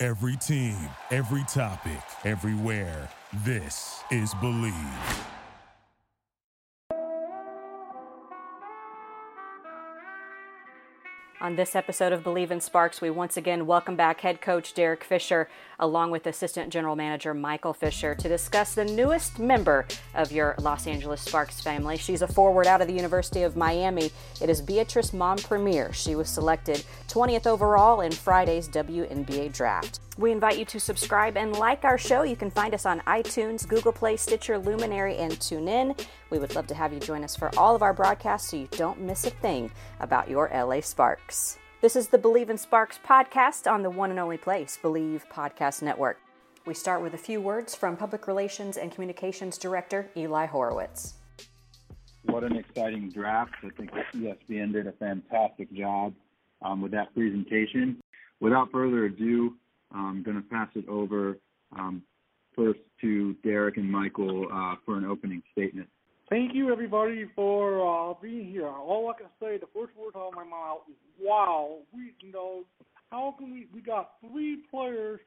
Every 0.00 0.36
team, 0.36 0.76
every 1.10 1.42
topic, 1.48 1.98
everywhere. 2.24 3.08
This 3.44 4.00
is 4.12 4.32
Believe. 4.34 4.72
On 11.40 11.56
this 11.56 11.74
episode 11.74 12.12
of 12.12 12.22
Believe 12.22 12.52
in 12.52 12.60
Sparks, 12.60 13.00
we 13.00 13.10
once 13.10 13.36
again 13.36 13.66
welcome 13.66 13.96
back 13.96 14.20
head 14.20 14.40
coach 14.40 14.72
Derek 14.72 15.02
Fisher 15.02 15.48
along 15.80 16.10
with 16.10 16.26
assistant 16.26 16.72
general 16.72 16.96
manager 16.96 17.34
Michael 17.34 17.72
Fisher 17.72 18.14
to 18.14 18.28
discuss 18.28 18.74
the 18.74 18.84
newest 18.84 19.38
member 19.38 19.86
of 20.14 20.32
your 20.32 20.54
Los 20.58 20.86
Angeles 20.86 21.20
Sparks 21.20 21.60
family. 21.60 21.96
She's 21.96 22.22
a 22.22 22.28
forward 22.28 22.66
out 22.66 22.80
of 22.80 22.88
the 22.88 22.94
University 22.94 23.42
of 23.42 23.56
Miami. 23.56 24.10
It 24.40 24.50
is 24.50 24.60
Beatrice 24.60 25.12
Mompremier. 25.12 25.92
She 25.94 26.14
was 26.14 26.28
selected 26.28 26.84
20th 27.08 27.46
overall 27.46 28.00
in 28.00 28.12
Friday's 28.12 28.68
WNBA 28.68 29.52
draft. 29.52 30.00
We 30.18 30.32
invite 30.32 30.58
you 30.58 30.64
to 30.64 30.80
subscribe 30.80 31.36
and 31.36 31.56
like 31.56 31.84
our 31.84 31.96
show. 31.96 32.24
You 32.24 32.34
can 32.34 32.50
find 32.50 32.74
us 32.74 32.86
on 32.86 33.00
iTunes, 33.00 33.68
Google 33.68 33.92
Play, 33.92 34.16
Stitcher, 34.16 34.58
Luminary, 34.58 35.16
and 35.16 35.32
TuneIn. 35.34 36.04
We 36.30 36.40
would 36.40 36.56
love 36.56 36.66
to 36.66 36.74
have 36.74 36.92
you 36.92 36.98
join 36.98 37.22
us 37.22 37.36
for 37.36 37.56
all 37.56 37.76
of 37.76 37.82
our 37.82 37.92
broadcasts 37.92 38.50
so 38.50 38.56
you 38.56 38.68
don't 38.72 39.00
miss 39.00 39.26
a 39.26 39.30
thing 39.30 39.70
about 40.00 40.28
your 40.28 40.50
LA 40.52 40.80
Sparks. 40.80 41.58
This 41.80 41.94
is 41.94 42.08
the 42.08 42.18
Believe 42.18 42.50
in 42.50 42.58
Sparks 42.58 42.98
podcast 43.06 43.70
on 43.70 43.84
the 43.84 43.90
one 43.90 44.10
and 44.10 44.18
only 44.18 44.36
place, 44.36 44.76
Believe 44.82 45.24
Podcast 45.32 45.80
Network. 45.80 46.18
We 46.66 46.74
start 46.74 47.02
with 47.02 47.14
a 47.14 47.18
few 47.18 47.40
words 47.40 47.76
from 47.76 47.96
Public 47.96 48.26
Relations 48.26 48.76
and 48.76 48.90
Communications 48.90 49.56
Director 49.56 50.10
Eli 50.16 50.46
Horowitz. 50.46 51.14
What 52.24 52.42
an 52.42 52.56
exciting 52.56 53.12
draft. 53.12 53.52
I 53.62 53.68
think 53.76 53.92
ESPN 54.12 54.72
did 54.72 54.88
a 54.88 54.92
fantastic 54.92 55.72
job 55.72 56.14
um, 56.62 56.82
with 56.82 56.90
that 56.90 57.14
presentation. 57.14 58.00
Without 58.40 58.72
further 58.72 59.04
ado, 59.04 59.54
I'm 59.92 60.24
going 60.24 60.36
to 60.36 60.48
pass 60.48 60.70
it 60.74 60.88
over 60.88 61.38
um, 61.78 62.02
first 62.56 62.80
to 63.02 63.34
Derek 63.44 63.76
and 63.76 63.88
Michael 63.88 64.48
uh, 64.52 64.74
for 64.84 64.98
an 64.98 65.04
opening 65.04 65.44
statement. 65.52 65.88
Thank 66.30 66.54
you, 66.54 66.70
everybody, 66.70 67.24
for 67.34 68.10
uh, 68.10 68.14
being 68.20 68.50
here. 68.50 68.68
All 68.68 69.10
I 69.14 69.18
can 69.18 69.30
say, 69.40 69.56
the 69.56 69.66
first 69.74 69.96
words 69.96 70.14
out 70.14 70.28
of 70.28 70.34
my 70.34 70.44
mouth 70.44 70.80
is, 70.86 70.96
"Wow!" 71.18 71.78
We, 71.94 72.12
you 72.20 72.32
know, 72.32 72.64
how 73.10 73.34
can 73.38 73.50
we? 73.50 73.66
We 73.72 73.80
got 73.80 74.12
three 74.20 74.58
players. 74.70 75.20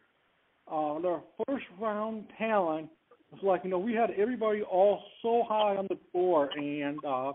Uh, 0.72 1.00
their 1.00 1.22
first 1.48 1.66
round 1.80 2.26
talent. 2.38 2.88
It's 3.34 3.42
like 3.42 3.62
you 3.64 3.72
know, 3.72 3.80
we 3.80 3.94
had 3.94 4.12
everybody 4.12 4.62
all 4.62 5.02
so 5.24 5.44
high 5.50 5.76
on 5.76 5.88
the 5.90 5.98
board, 6.14 6.52
and 6.56 7.00
uh, 7.04 7.34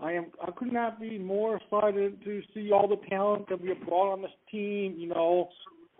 I 0.00 0.12
am 0.12 0.26
I 0.42 0.50
could 0.52 0.72
not 0.72 0.98
be 0.98 1.18
more 1.18 1.56
excited 1.56 2.24
to 2.24 2.42
see 2.54 2.72
all 2.72 2.88
the 2.88 2.96
talent 3.10 3.50
that 3.50 3.60
we 3.60 3.68
have 3.68 3.80
brought 3.86 4.14
on 4.14 4.22
this 4.22 4.30
team. 4.50 4.94
You 4.96 5.08
know, 5.08 5.50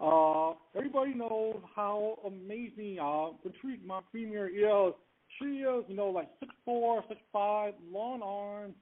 uh, 0.01 0.79
everybody 0.79 1.13
knows 1.13 1.57
how 1.75 2.19
amazing 2.27 2.99
uh, 3.01 3.37
Patrice, 3.43 3.81
my 3.85 4.01
is. 4.15 4.95
She 5.41 5.59
is, 5.59 5.85
you 5.89 5.97
know, 5.97 6.09
like 6.09 6.29
six 6.41 6.55
four, 6.65 7.05
six 7.09 7.21
five, 7.33 7.75
long 7.91 8.23
arms, 8.23 8.75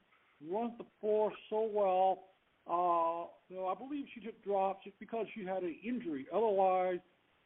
runs 0.51 0.73
the 0.79 0.85
floor 1.01 1.33
so 1.51 1.69
well. 1.73 2.25
Uh, 2.67 3.29
you 3.49 3.57
know, 3.57 3.67
I 3.67 3.75
believe 3.75 4.07
she 4.15 4.21
took 4.21 4.43
drops 4.45 4.85
just 4.85 4.99
because 4.99 5.27
she 5.35 5.45
had 5.45 5.63
an 5.63 5.77
injury. 5.85 6.27
Otherwise, 6.33 7.01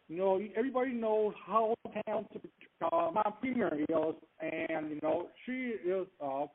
you 0.08 0.16
know, 0.16 0.40
everybody 0.56 0.92
knows 0.92 1.34
how 1.44 1.74
talented 2.06 2.42
uh, 2.92 3.10
my 3.12 3.24
premier 3.40 3.74
is, 3.74 4.14
and 4.40 4.90
you 4.90 5.00
know, 5.02 5.28
she 5.44 5.74
is. 5.88 6.06
Uh, 6.22 6.46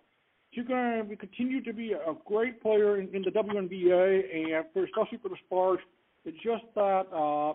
she's 0.51 0.67
going 0.67 1.09
to 1.09 1.15
continue 1.15 1.61
to 1.63 1.73
be 1.73 1.93
a 1.93 2.13
great 2.25 2.61
player 2.61 2.99
in, 2.99 3.13
in 3.13 3.23
the 3.23 3.31
WNBA, 3.31 4.53
and 4.55 4.65
for, 4.73 4.85
especially 4.85 5.17
for 5.21 5.29
the 5.29 5.37
Sparks 5.45 5.83
it's 6.25 6.37
just 6.43 6.63
that 6.75 7.05
uh, 7.13 7.53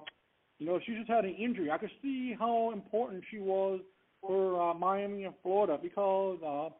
you 0.58 0.66
know 0.66 0.78
she 0.84 0.94
just 0.94 1.08
had 1.08 1.24
an 1.24 1.34
injury. 1.34 1.70
I 1.70 1.78
could 1.78 1.90
see 2.02 2.34
how 2.38 2.72
important 2.72 3.24
she 3.30 3.38
was 3.38 3.80
for 4.20 4.70
uh, 4.70 4.74
Miami 4.74 5.24
and 5.24 5.34
Florida 5.42 5.78
because 5.80 6.38
uh, 6.46 6.74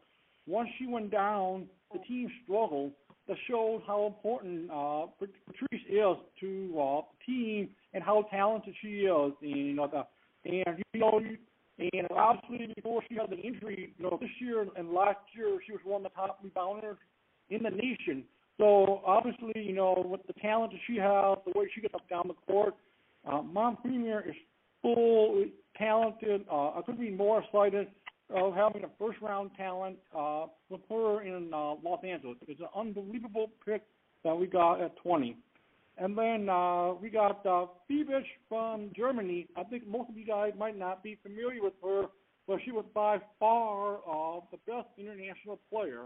once 0.46 0.68
she 0.78 0.86
went 0.86 1.10
down, 1.10 1.66
the 1.92 1.98
team 2.00 2.30
struggled. 2.44 2.92
That 3.26 3.36
shows 3.46 3.82
how 3.86 4.06
important 4.06 4.70
uh, 4.70 5.04
Patrice 5.18 5.84
is 5.86 6.16
to 6.40 6.80
uh, 6.80 7.02
the 7.02 7.26
team 7.26 7.68
and 7.92 8.02
how 8.02 8.26
talented 8.30 8.74
she 8.80 9.00
is. 9.00 9.32
And 9.42 9.50
you 9.50 9.74
know, 9.74 9.86
the, 9.86 10.50
and 10.50 10.82
you 10.94 11.00
know, 11.00 11.20
and 11.78 12.08
obviously 12.10 12.72
before 12.74 13.02
she 13.08 13.16
had 13.16 13.30
the 13.30 13.36
injury, 13.36 13.92
you 13.98 14.02
know, 14.02 14.18
this 14.18 14.30
year 14.40 14.66
and 14.76 14.92
last 14.92 15.18
year 15.36 15.58
she 15.66 15.72
was 15.72 15.80
one 15.84 16.06
of 16.06 16.10
the 16.10 16.16
top 16.16 16.42
rebounders 16.42 16.96
in 17.50 17.62
the 17.62 17.70
nation. 17.70 18.24
So 18.56 19.02
obviously, 19.06 19.62
you 19.62 19.74
know, 19.74 20.04
with 20.08 20.26
the 20.26 20.32
talent 20.40 20.72
that 20.72 20.80
she 20.86 20.96
has, 20.96 21.38
the 21.46 21.58
way 21.58 21.70
she 21.74 21.80
gets 21.80 21.94
up 21.94 22.08
down 22.08 22.28
the 22.28 22.52
court, 22.52 22.74
uh, 23.26 23.42
Mompremier 23.42 24.28
is 24.28 24.34
full 24.82 25.44
talented. 25.78 26.44
Uh, 26.50 26.70
I 26.70 26.82
couldn't 26.84 27.00
be 27.00 27.10
more 27.10 27.42
excited 27.42 27.88
of 28.30 28.54
having 28.54 28.84
a 28.84 28.88
first 28.98 29.20
round 29.22 29.50
talent 29.56 29.96
uh, 30.16 30.46
with 30.68 30.80
her 30.90 31.22
in 31.22 31.50
uh, 31.52 31.74
Los 31.82 32.04
Angeles. 32.04 32.36
It's 32.46 32.60
an 32.60 32.68
unbelievable 32.76 33.50
pick 33.64 33.82
that 34.24 34.36
we 34.36 34.46
got 34.46 34.80
at 34.80 34.96
20. 35.02 35.36
And 35.96 36.16
then 36.16 36.48
uh, 36.48 36.94
we 36.94 37.10
got 37.10 37.44
uh, 37.44 37.66
Fiebich 37.90 38.26
from 38.48 38.90
Germany. 38.94 39.48
I 39.56 39.64
think 39.64 39.86
most 39.86 40.10
of 40.10 40.16
you 40.16 40.26
guys 40.26 40.52
might 40.56 40.78
not 40.78 41.02
be 41.02 41.18
familiar 41.22 41.62
with 41.62 41.72
her, 41.82 42.04
but 42.46 42.60
she 42.64 42.70
was 42.70 42.84
by 42.94 43.18
far 43.40 43.96
uh, 43.96 44.40
the 44.52 44.58
best 44.66 44.88
international 44.96 45.58
player. 45.70 46.04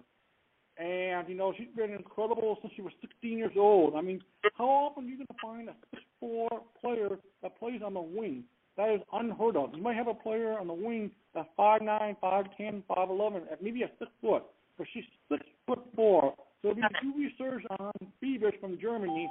And, 0.78 1.28
you 1.28 1.34
know, 1.34 1.52
she's 1.56 1.68
been 1.76 1.92
incredible 1.92 2.56
since 2.62 2.72
she 2.74 2.80
was 2.80 2.92
16 3.02 3.36
years 3.36 3.52
old. 3.56 3.94
I 3.94 4.00
mean, 4.00 4.22
how 4.56 4.64
often 4.64 5.04
are 5.04 5.08
you 5.08 5.16
going 5.16 5.26
to 5.26 5.34
find 5.42 5.68
a 5.68 6.24
6'4 6.24 6.48
player 6.80 7.18
that 7.42 7.58
plays 7.58 7.82
on 7.84 7.92
the 7.92 8.00
wing? 8.00 8.44
That 8.76 8.90
is 8.90 9.00
unheard 9.12 9.56
of. 9.56 9.70
You 9.74 9.82
might 9.82 9.96
have 9.96 10.08
a 10.08 10.14
player 10.14 10.58
on 10.58 10.66
the 10.66 10.74
wing 10.74 11.10
that's 11.34 11.48
5'9, 11.58 12.16
5'10, 12.22 12.82
5'11, 12.88 13.42
maybe 13.60 13.82
a 13.82 13.90
6 13.98 14.10
foot, 14.20 14.44
but 14.78 14.86
she's 14.92 15.04
6 15.30 15.44
foot 15.66 15.80
4. 15.94 16.34
So 16.62 16.70
if 16.70 16.76
you 16.76 16.84
do 17.02 17.18
research 17.18 17.64
on 17.78 17.92
Beavers 18.20 18.54
from 18.60 18.78
Germany, 18.80 19.28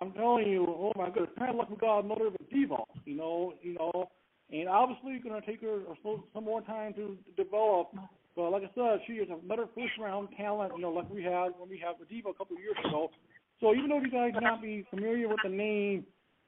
I'm 0.00 0.12
telling 0.12 0.46
you, 0.48 0.64
oh 0.68 0.92
my 0.96 1.10
goodness, 1.10 1.30
kind 1.38 1.50
of 1.50 1.56
like 1.56 1.70
we 1.70 1.76
got 1.76 2.04
another 2.04 2.30
diva, 2.52 2.76
you 3.04 3.16
know, 3.16 3.54
you 3.62 3.74
know, 3.74 4.08
and 4.50 4.68
obviously 4.68 5.12
it's 5.12 5.24
going 5.24 5.40
to 5.40 5.46
take 5.46 5.60
her 5.62 5.80
some 6.32 6.44
more 6.44 6.62
time 6.62 6.94
to 6.94 7.18
develop 7.36 7.90
but 8.38 8.52
like 8.52 8.62
I 8.62 8.70
said, 8.72 9.00
she 9.08 9.14
is 9.14 9.28
another 9.44 9.64
first 9.74 9.98
round 9.98 10.28
talent, 10.36 10.72
you 10.76 10.82
know, 10.82 10.92
like 10.92 11.10
we 11.10 11.24
had 11.24 11.48
when 11.58 11.68
we 11.68 11.76
had 11.76 11.96
Diva 12.08 12.28
a 12.28 12.34
couple 12.34 12.56
of 12.56 12.62
years 12.62 12.76
ago. 12.86 13.10
So 13.60 13.74
even 13.74 13.88
though 13.88 13.98
you 13.98 14.12
guys 14.12 14.30
may 14.32 14.46
not 14.46 14.62
be 14.62 14.86
familiar 14.90 15.26
with 15.26 15.40
the 15.42 15.50
name, 15.50 16.06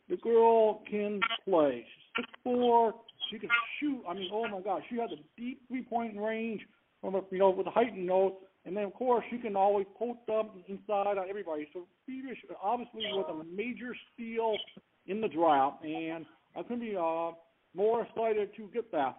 the 0.09 0.17
girl 0.19 0.83
can 0.89 1.19
play. 1.45 1.85
Six 2.17 2.29
four. 2.45 2.95
She 3.31 3.39
can 3.39 3.49
shoot. 3.79 4.03
I 4.09 4.15
mean, 4.15 4.31
oh 4.33 4.49
my 4.49 4.61
God, 4.61 4.83
she 4.91 4.97
has 4.97 5.11
a 5.13 5.41
deep 5.41 5.63
three 5.69 5.83
point 5.83 6.19
range 6.19 6.61
from 7.01 7.15
a, 7.15 7.23
you 7.31 7.39
know 7.39 7.51
with 7.51 7.67
a 7.67 7.71
heightened 7.71 8.07
note. 8.07 8.39
And 8.67 8.77
then 8.77 8.85
of 8.85 8.95
course 8.95 9.25
she 9.31 9.39
can 9.39 9.57
always 9.57 9.87
post 9.99 10.21
up 10.33 10.55
inside 10.69 11.19
on 11.19 11.29
everybody. 11.29 11.69
So 11.73 11.87
Phoebe 12.07 12.29
obviously 12.63 13.03
was 13.13 13.27
a 13.31 13.57
major 13.57 13.95
steal 14.13 14.57
in 15.07 15.21
the 15.21 15.29
draft, 15.29 15.85
and 15.85 16.27
I 16.57 16.63
couldn't 16.63 16.81
be 16.81 16.97
uh, 16.97 17.33
more 17.75 18.03
excited 18.03 18.51
to 18.57 18.69
get 18.73 18.91
that. 18.93 19.17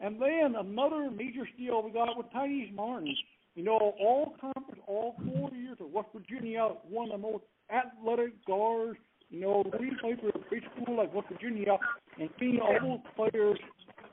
And 0.00 0.20
then 0.20 0.54
another 0.58 1.10
major 1.10 1.46
steal 1.54 1.82
we 1.82 1.92
got 1.92 2.16
with 2.16 2.26
Tynice 2.34 2.74
Martin. 2.74 3.14
You 3.54 3.64
know, 3.64 3.94
all 4.00 4.34
conference, 4.40 4.80
all 4.86 5.16
four 5.24 5.50
years 5.50 5.76
of 5.80 5.90
West 5.90 6.08
Virginia, 6.14 6.68
one 6.88 7.10
of 7.10 7.20
the 7.20 7.26
most 7.26 7.44
athletic 7.70 8.44
guards. 8.46 8.98
You 9.30 9.40
know, 9.40 9.64
we 9.78 9.92
played 10.00 10.18
for 10.20 10.28
a 10.28 10.82
school 10.82 10.96
like 10.96 11.14
West 11.14 11.28
Virginia, 11.30 11.78
and 12.18 12.28
seeing 12.38 12.58
all 12.58 13.00
those 13.16 13.30
players 13.30 13.58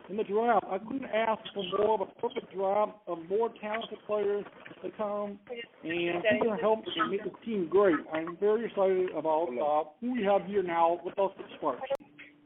in 0.09 0.17
the 0.17 0.23
draft, 0.23 0.65
I 0.69 0.77
couldn't 0.77 1.05
ask 1.05 1.41
for 1.53 1.63
more 1.77 1.95
of 1.95 2.01
a 2.01 2.21
perfect 2.21 2.53
draft 2.53 2.93
of 3.07 3.17
more 3.27 3.49
talented 3.59 3.97
players 4.05 4.45
to 4.83 4.91
come, 4.91 5.39
and 5.83 6.23
going 6.41 6.55
to 6.55 6.61
help 6.61 6.79
and 6.95 7.11
make 7.11 7.23
the 7.23 7.31
team 7.43 7.67
great. 7.69 7.95
I'm 8.13 8.37
very 8.37 8.65
excited 8.65 9.09
about 9.17 9.49
uh, 9.49 9.89
who 9.99 10.13
we 10.13 10.23
have 10.23 10.45
here 10.45 10.63
now 10.63 10.99
with 11.03 11.17
us 11.17 11.31
at 11.39 11.45
Sparks. 11.57 11.81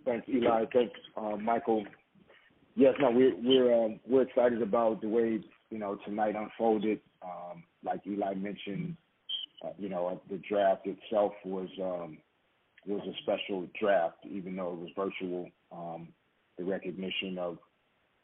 Thanks, 0.05 0.27
Eli. 0.29 0.65
Thanks, 0.73 0.93
uh, 1.17 1.35
Michael. 1.35 1.85
Yes, 2.75 2.93
no, 3.01 3.11
we're 3.11 3.35
we're 3.43 3.85
um, 3.85 3.99
we're 4.07 4.23
excited 4.23 4.61
about 4.61 5.01
the 5.01 5.09
way 5.09 5.39
you 5.69 5.77
know 5.77 5.97
tonight 6.05 6.35
unfolded. 6.35 7.01
Um, 7.21 7.63
like 7.83 7.99
Eli 8.07 8.33
mentioned, 8.35 8.95
uh, 9.63 9.71
you 9.77 9.89
know 9.89 10.21
the 10.29 10.37
draft 10.49 10.87
itself 10.87 11.33
was 11.43 11.67
um, 11.81 12.17
was 12.85 13.01
a 13.07 13.21
special 13.21 13.67
draft, 13.79 14.17
even 14.29 14.55
though 14.55 14.73
it 14.73 14.79
was 14.79 14.89
virtual. 14.95 15.49
Um, 15.71 16.09
the 16.57 16.63
recognition 16.63 17.37
of 17.37 17.57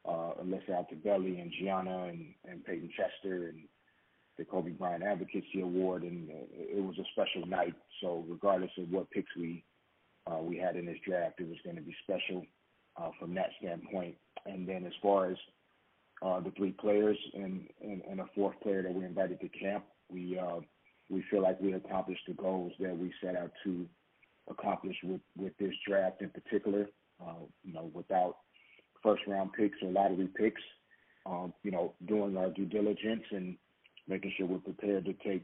uh, 0.07 0.42
Alyssa 0.44 0.69
Altobelli 0.69 1.42
and 1.42 1.51
Gianna 1.59 2.06
and, 2.06 2.33
and 2.45 2.63
Payton 2.65 2.89
Chester 2.95 3.48
and 3.48 3.59
the 4.38 4.45
Kobe 4.45 4.71
Bryant 4.71 5.04
Advocacy 5.04 5.62
Award, 5.62 6.04
and 6.04 6.30
uh, 6.30 6.33
it 6.51 6.83
was 6.83 6.98
a 7.00 7.06
special 7.12 7.48
night. 7.48 7.74
So 8.01 8.24
regardless 8.27 8.71
of 8.77 8.89
what 8.89 9.09
picks 9.12 9.36
we 9.36 9.63
uh, 10.27 10.39
we 10.42 10.57
had 10.57 10.75
in 10.75 10.86
this 10.86 10.98
draft, 11.06 11.39
it 11.39 11.48
was 11.48 11.57
going 11.63 11.77
to 11.77 11.81
be 11.81 11.95
special 12.04 12.45
uh, 12.98 13.09
from 13.19 13.33
that 13.36 13.50
standpoint. 13.59 14.15
And 14.45 14.68
then 14.68 14.86
as 14.86 14.94
far 15.01 15.31
as 15.31 15.38
uh, 16.21 16.39
the 16.42 16.51
three 16.51 16.71
players 16.71 17.18
and, 17.33 17.68
and, 17.81 18.01
and 18.09 18.19
a 18.19 18.25
fourth 18.36 18.59
player 18.62 18.83
that 18.83 18.94
we 18.94 19.06
invited 19.06 19.39
to 19.39 19.50
camp, 19.50 19.86
we 20.12 20.38
uh, 20.38 20.59
we 21.09 21.24
feel 21.31 21.42
like 21.42 21.59
we 21.62 21.74
accomplished 21.74 22.24
the 22.27 22.33
goals 22.33 22.74
that 22.80 22.98
we 22.98 23.13
set 23.24 23.36
out 23.38 23.51
to 23.63 23.86
accomplish 24.49 24.95
with, 25.03 25.21
with 25.38 25.57
this 25.57 25.73
draft 25.88 26.21
in 26.21 26.29
particular. 26.29 26.88
Uh, 27.21 27.45
you 27.63 27.73
know, 27.73 27.89
without 27.94 28.38
first 29.01 29.23
round 29.27 29.51
picks 29.53 29.77
or 29.81 29.89
lottery 29.89 30.27
picks, 30.38 30.61
um, 31.25 31.53
you 31.63 31.71
know, 31.71 31.94
doing 32.07 32.38
our 32.38 32.49
due 32.49 32.65
diligence 32.65 33.23
and 33.31 33.57
making 34.07 34.31
sure 34.38 34.45
we're 34.45 34.59
prepared 34.59 35.05
to 35.05 35.13
take 35.13 35.44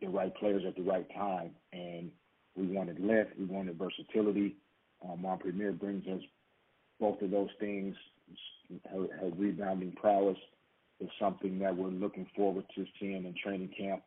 the 0.00 0.08
right 0.08 0.34
players 0.36 0.62
at 0.66 0.74
the 0.76 0.82
right 0.82 1.06
time. 1.14 1.50
And 1.72 2.10
we 2.56 2.66
wanted 2.66 2.98
length, 3.00 3.32
we 3.38 3.44
wanted 3.44 3.78
versatility. 3.78 4.56
Um, 5.04 5.26
Premier 5.40 5.72
brings 5.72 6.06
us 6.06 6.22
both 7.00 7.20
of 7.22 7.30
those 7.30 7.50
things. 7.58 7.94
Her, 8.90 9.06
her 9.20 9.30
rebounding 9.36 9.92
prowess 9.92 10.38
is 11.00 11.10
something 11.20 11.58
that 11.58 11.76
we're 11.76 11.88
looking 11.88 12.26
forward 12.36 12.64
to 12.76 12.84
seeing 13.00 13.24
in 13.24 13.34
training 13.42 13.70
camp. 13.76 14.02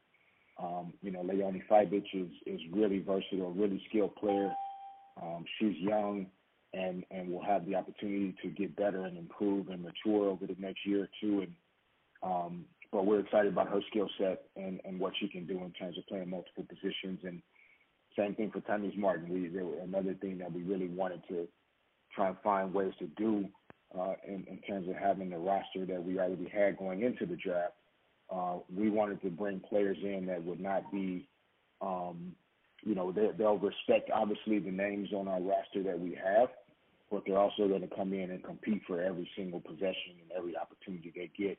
Um, 0.61 0.93
you 1.01 1.11
know, 1.11 1.21
Leonie 1.21 1.63
Fiebich 1.69 2.07
is, 2.13 2.29
is 2.45 2.61
really 2.71 2.99
versatile, 2.99 3.51
really 3.51 3.81
skilled 3.89 4.15
player. 4.15 4.53
Um, 5.21 5.43
she's 5.59 5.75
young 5.77 6.27
and, 6.73 7.03
and 7.11 7.29
will 7.29 7.43
have 7.43 7.65
the 7.65 7.75
opportunity 7.75 8.35
to 8.41 8.49
get 8.49 8.75
better 8.75 9.05
and 9.05 9.17
improve 9.17 9.69
and 9.69 9.83
mature 9.83 10.29
over 10.29 10.45
the 10.45 10.55
next 10.59 10.85
year 10.85 11.03
or 11.03 11.09
two. 11.21 11.41
And, 11.41 11.53
um, 12.23 12.65
but 12.91 13.05
we're 13.05 13.19
excited 13.19 13.51
about 13.51 13.69
her 13.69 13.81
skill 13.89 14.09
set 14.17 14.43
and, 14.55 14.79
and 14.85 14.99
what 14.99 15.13
she 15.19 15.27
can 15.27 15.45
do 15.45 15.61
in 15.63 15.71
terms 15.71 15.97
of 15.97 16.07
playing 16.07 16.29
multiple 16.29 16.65
positions. 16.69 17.19
And 17.23 17.41
same 18.17 18.35
thing 18.35 18.51
for 18.51 18.61
Tynice 18.61 18.97
Martin. 18.97 19.29
We, 19.29 19.49
there, 19.49 19.65
another 19.83 20.13
thing 20.13 20.37
that 20.37 20.51
we 20.51 20.63
really 20.63 20.87
wanted 20.87 21.21
to 21.29 21.47
try 22.13 22.29
and 22.29 22.37
find 22.43 22.73
ways 22.73 22.93
to 22.99 23.07
do 23.17 23.45
uh, 23.97 24.13
in, 24.25 24.45
in 24.49 24.59
terms 24.67 24.87
of 24.87 24.95
having 24.95 25.29
the 25.29 25.37
roster 25.37 25.85
that 25.85 26.03
we 26.03 26.17
already 26.17 26.49
had 26.49 26.77
going 26.77 27.01
into 27.03 27.25
the 27.25 27.35
draft 27.35 27.73
uh, 28.33 28.57
we 28.73 28.89
wanted 28.89 29.21
to 29.21 29.29
bring 29.29 29.59
players 29.59 29.97
in 30.01 30.25
that 30.27 30.43
would 30.43 30.59
not 30.59 30.91
be, 30.91 31.27
um, 31.81 32.33
you 32.83 32.95
know, 32.95 33.11
they, 33.11 33.29
they'll 33.37 33.57
respect 33.57 34.09
obviously 34.13 34.59
the 34.59 34.71
names 34.71 35.09
on 35.13 35.27
our 35.27 35.41
roster 35.41 35.83
that 35.83 35.99
we 35.99 36.17
have, 36.23 36.49
but 37.11 37.23
they're 37.25 37.37
also 37.37 37.67
going 37.67 37.87
to 37.87 37.95
come 37.95 38.13
in 38.13 38.31
and 38.31 38.43
compete 38.43 38.81
for 38.87 39.01
every 39.01 39.29
single 39.37 39.59
possession 39.59 40.17
and 40.21 40.31
every 40.37 40.55
opportunity 40.57 41.11
they 41.15 41.31
get. 41.37 41.57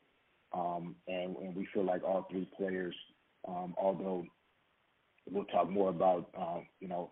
Um, 0.52 0.96
and, 1.06 1.36
and 1.36 1.54
we 1.54 1.66
feel 1.74 1.84
like 1.84 2.02
all 2.04 2.26
three 2.30 2.48
players, 2.56 2.94
um, 3.46 3.74
although 3.80 4.24
we'll 5.30 5.44
talk 5.44 5.68
more 5.68 5.90
about, 5.90 6.30
uh, 6.38 6.60
you 6.80 6.88
know, 6.88 7.10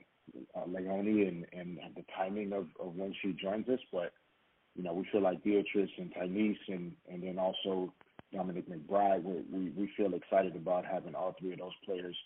uh, 0.56 0.64
Leonie 0.66 1.26
and, 1.26 1.46
and 1.52 1.78
the 1.96 2.04
timing 2.16 2.52
of, 2.52 2.66
of 2.80 2.94
when 2.94 3.14
she 3.22 3.32
joins 3.32 3.68
us, 3.68 3.80
but 3.92 4.12
you 4.74 4.82
know, 4.82 4.92
we 4.92 5.06
feel 5.12 5.22
like 5.22 5.44
Beatrice 5.44 5.90
and 5.98 6.12
Tynice 6.14 6.56
and, 6.68 6.92
and 7.10 7.22
then 7.22 7.38
also 7.38 7.92
Dominique 8.34 8.68
McBride, 8.68 9.22
we 9.22 9.70
we 9.70 9.90
feel 9.96 10.14
excited 10.14 10.56
about 10.56 10.84
having 10.84 11.14
all 11.14 11.34
three 11.38 11.52
of 11.52 11.58
those 11.58 11.72
players 11.84 12.16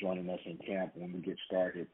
joining 0.00 0.28
us 0.28 0.40
in 0.44 0.58
camp 0.58 0.92
when 0.94 1.12
we 1.12 1.20
get 1.20 1.36
started. 1.46 1.88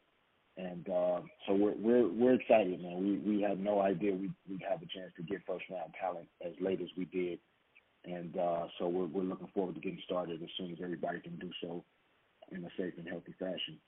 And 0.56 0.88
uh, 0.88 1.20
so 1.46 1.54
we're 1.54 1.76
we're 1.76 2.08
we're 2.08 2.34
excited, 2.34 2.80
man. 2.82 2.98
We 2.98 3.36
we 3.36 3.42
had 3.42 3.58
no 3.58 3.80
idea 3.80 4.12
we 4.12 4.30
we'd 4.48 4.62
have 4.68 4.82
a 4.82 4.86
chance 4.86 5.12
to 5.16 5.22
get 5.22 5.46
first 5.46 5.64
round 5.70 5.94
talent 5.98 6.28
as 6.44 6.52
late 6.60 6.80
as 6.82 6.88
we 6.96 7.06
did, 7.06 7.38
and 8.04 8.36
uh, 8.36 8.66
so 8.78 8.88
we're 8.88 9.06
we're 9.06 9.22
looking 9.22 9.48
forward 9.54 9.76
to 9.76 9.80
getting 9.80 10.02
started 10.04 10.42
as 10.42 10.50
soon 10.58 10.72
as 10.72 10.78
everybody 10.82 11.20
can 11.20 11.38
do 11.38 11.50
so 11.62 11.84
in 12.50 12.64
a 12.64 12.68
safe 12.76 12.92
and 12.98 13.08
healthy 13.08 13.34
fashion. 13.38 13.78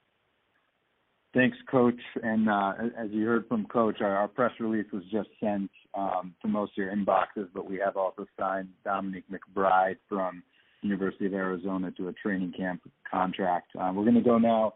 Thanks, 1.35 1.59
Coach. 1.69 1.99
And 2.23 2.49
uh, 2.49 2.73
as 2.97 3.11
you 3.11 3.27
heard 3.27 3.49
from 3.49 3.67
Coach, 3.67 4.01
our, 4.01 4.17
our 4.17 4.29
press 4.29 4.53
release 4.61 4.87
was 4.93 5.03
just 5.11 5.29
sent 5.41 5.71
um, 5.95 6.33
to 6.43 6.49
most 6.49 6.73
of 6.73 6.77
your 6.77 6.95
inboxes, 6.95 7.49
but 7.53 7.69
we 7.69 7.77
have 7.79 7.97
also 7.97 8.25
signed 8.39 8.69
Dominique 8.85 9.25
McBride 9.29 9.97
from 10.09 10.45
University 10.83 11.27
of 11.27 11.35
Arizona 11.35 11.91
to 11.93 12.09
a 12.09 12.13
training 12.13 12.53
camp 12.57 12.83
contract. 13.11 13.71
Uh, 13.75 13.91
we're 13.93 14.05
going 14.05 14.15
to 14.15 14.21
go 14.21 14.39
now 14.39 14.75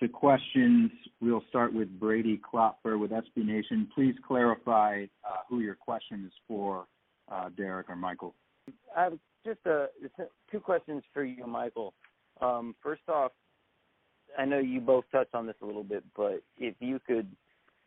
to 0.00 0.08
questions. 0.08 0.90
We'll 1.22 1.44
start 1.48 1.72
with 1.72 1.88
Brady 1.98 2.38
Klopfer 2.38 2.98
with 2.98 3.10
SB 3.10 3.46
Nation. 3.46 3.88
Please 3.94 4.14
clarify 4.26 5.06
uh, 5.24 5.36
who 5.48 5.60
your 5.60 5.74
question 5.74 6.24
is 6.26 6.32
for, 6.46 6.86
uh, 7.32 7.48
Derek 7.56 7.88
or 7.88 7.96
Michael. 7.96 8.34
I 8.94 9.04
have 9.04 9.18
just 9.46 9.60
uh, 9.66 9.86
two 10.50 10.60
questions 10.60 11.02
for 11.14 11.24
you, 11.24 11.46
Michael. 11.46 11.94
Um, 12.42 12.74
first 12.82 13.08
off, 13.08 13.32
I 14.36 14.44
know 14.44 14.58
you 14.58 14.80
both 14.80 15.04
touched 15.10 15.34
on 15.34 15.46
this 15.46 15.56
a 15.62 15.66
little 15.66 15.84
bit, 15.84 16.04
but 16.16 16.42
if 16.56 16.74
you 16.80 17.00
could 17.06 17.28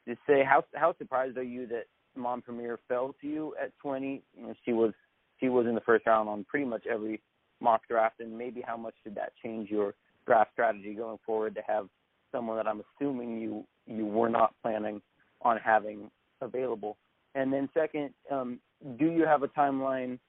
just 0.07 0.19
say 0.27 0.43
how 0.43 0.63
how 0.73 0.95
surprised 0.97 1.37
are 1.37 1.43
you 1.43 1.67
that 1.67 1.85
Mompremier 2.17 2.77
fell 2.87 3.15
to 3.21 3.27
you 3.27 3.55
at 3.61 3.77
20? 3.79 4.21
You 4.35 4.47
know, 4.47 4.53
she 4.65 4.73
was 4.73 4.93
she 5.39 5.49
was 5.49 5.65
in 5.65 5.75
the 5.75 5.81
first 5.81 6.05
round 6.05 6.29
on 6.29 6.43
pretty 6.45 6.65
much 6.65 6.85
every 6.91 7.21
mock 7.59 7.81
draft, 7.87 8.19
and 8.19 8.37
maybe 8.37 8.61
how 8.65 8.77
much 8.77 8.95
did 9.03 9.15
that 9.15 9.33
change 9.43 9.69
your 9.69 9.93
draft 10.25 10.51
strategy 10.53 10.93
going 10.93 11.19
forward 11.25 11.55
to 11.55 11.61
have 11.67 11.87
someone 12.31 12.57
that 12.57 12.67
I'm 12.67 12.81
assuming 12.97 13.39
you 13.41 13.65
you 13.85 14.05
were 14.05 14.29
not 14.29 14.53
planning 14.61 15.01
on 15.41 15.57
having 15.57 16.09
available. 16.41 16.97
And 17.35 17.51
then 17.51 17.69
second, 17.73 18.11
um, 18.29 18.59
do 18.99 19.05
you 19.05 19.25
have 19.25 19.43
a 19.43 19.47
timeline 19.47 20.19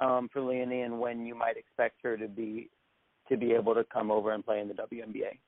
um, 0.00 0.28
for 0.32 0.40
Leonie 0.42 0.82
and 0.82 1.00
when 1.00 1.26
you 1.26 1.34
might 1.34 1.56
expect 1.56 1.96
her 2.02 2.16
to 2.16 2.28
be 2.28 2.70
to 3.28 3.36
be 3.36 3.52
able 3.52 3.74
to 3.74 3.84
come 3.84 4.10
over 4.10 4.32
and 4.32 4.44
play 4.44 4.60
in 4.60 4.68
the 4.68 4.74
WNBA? 4.74 5.38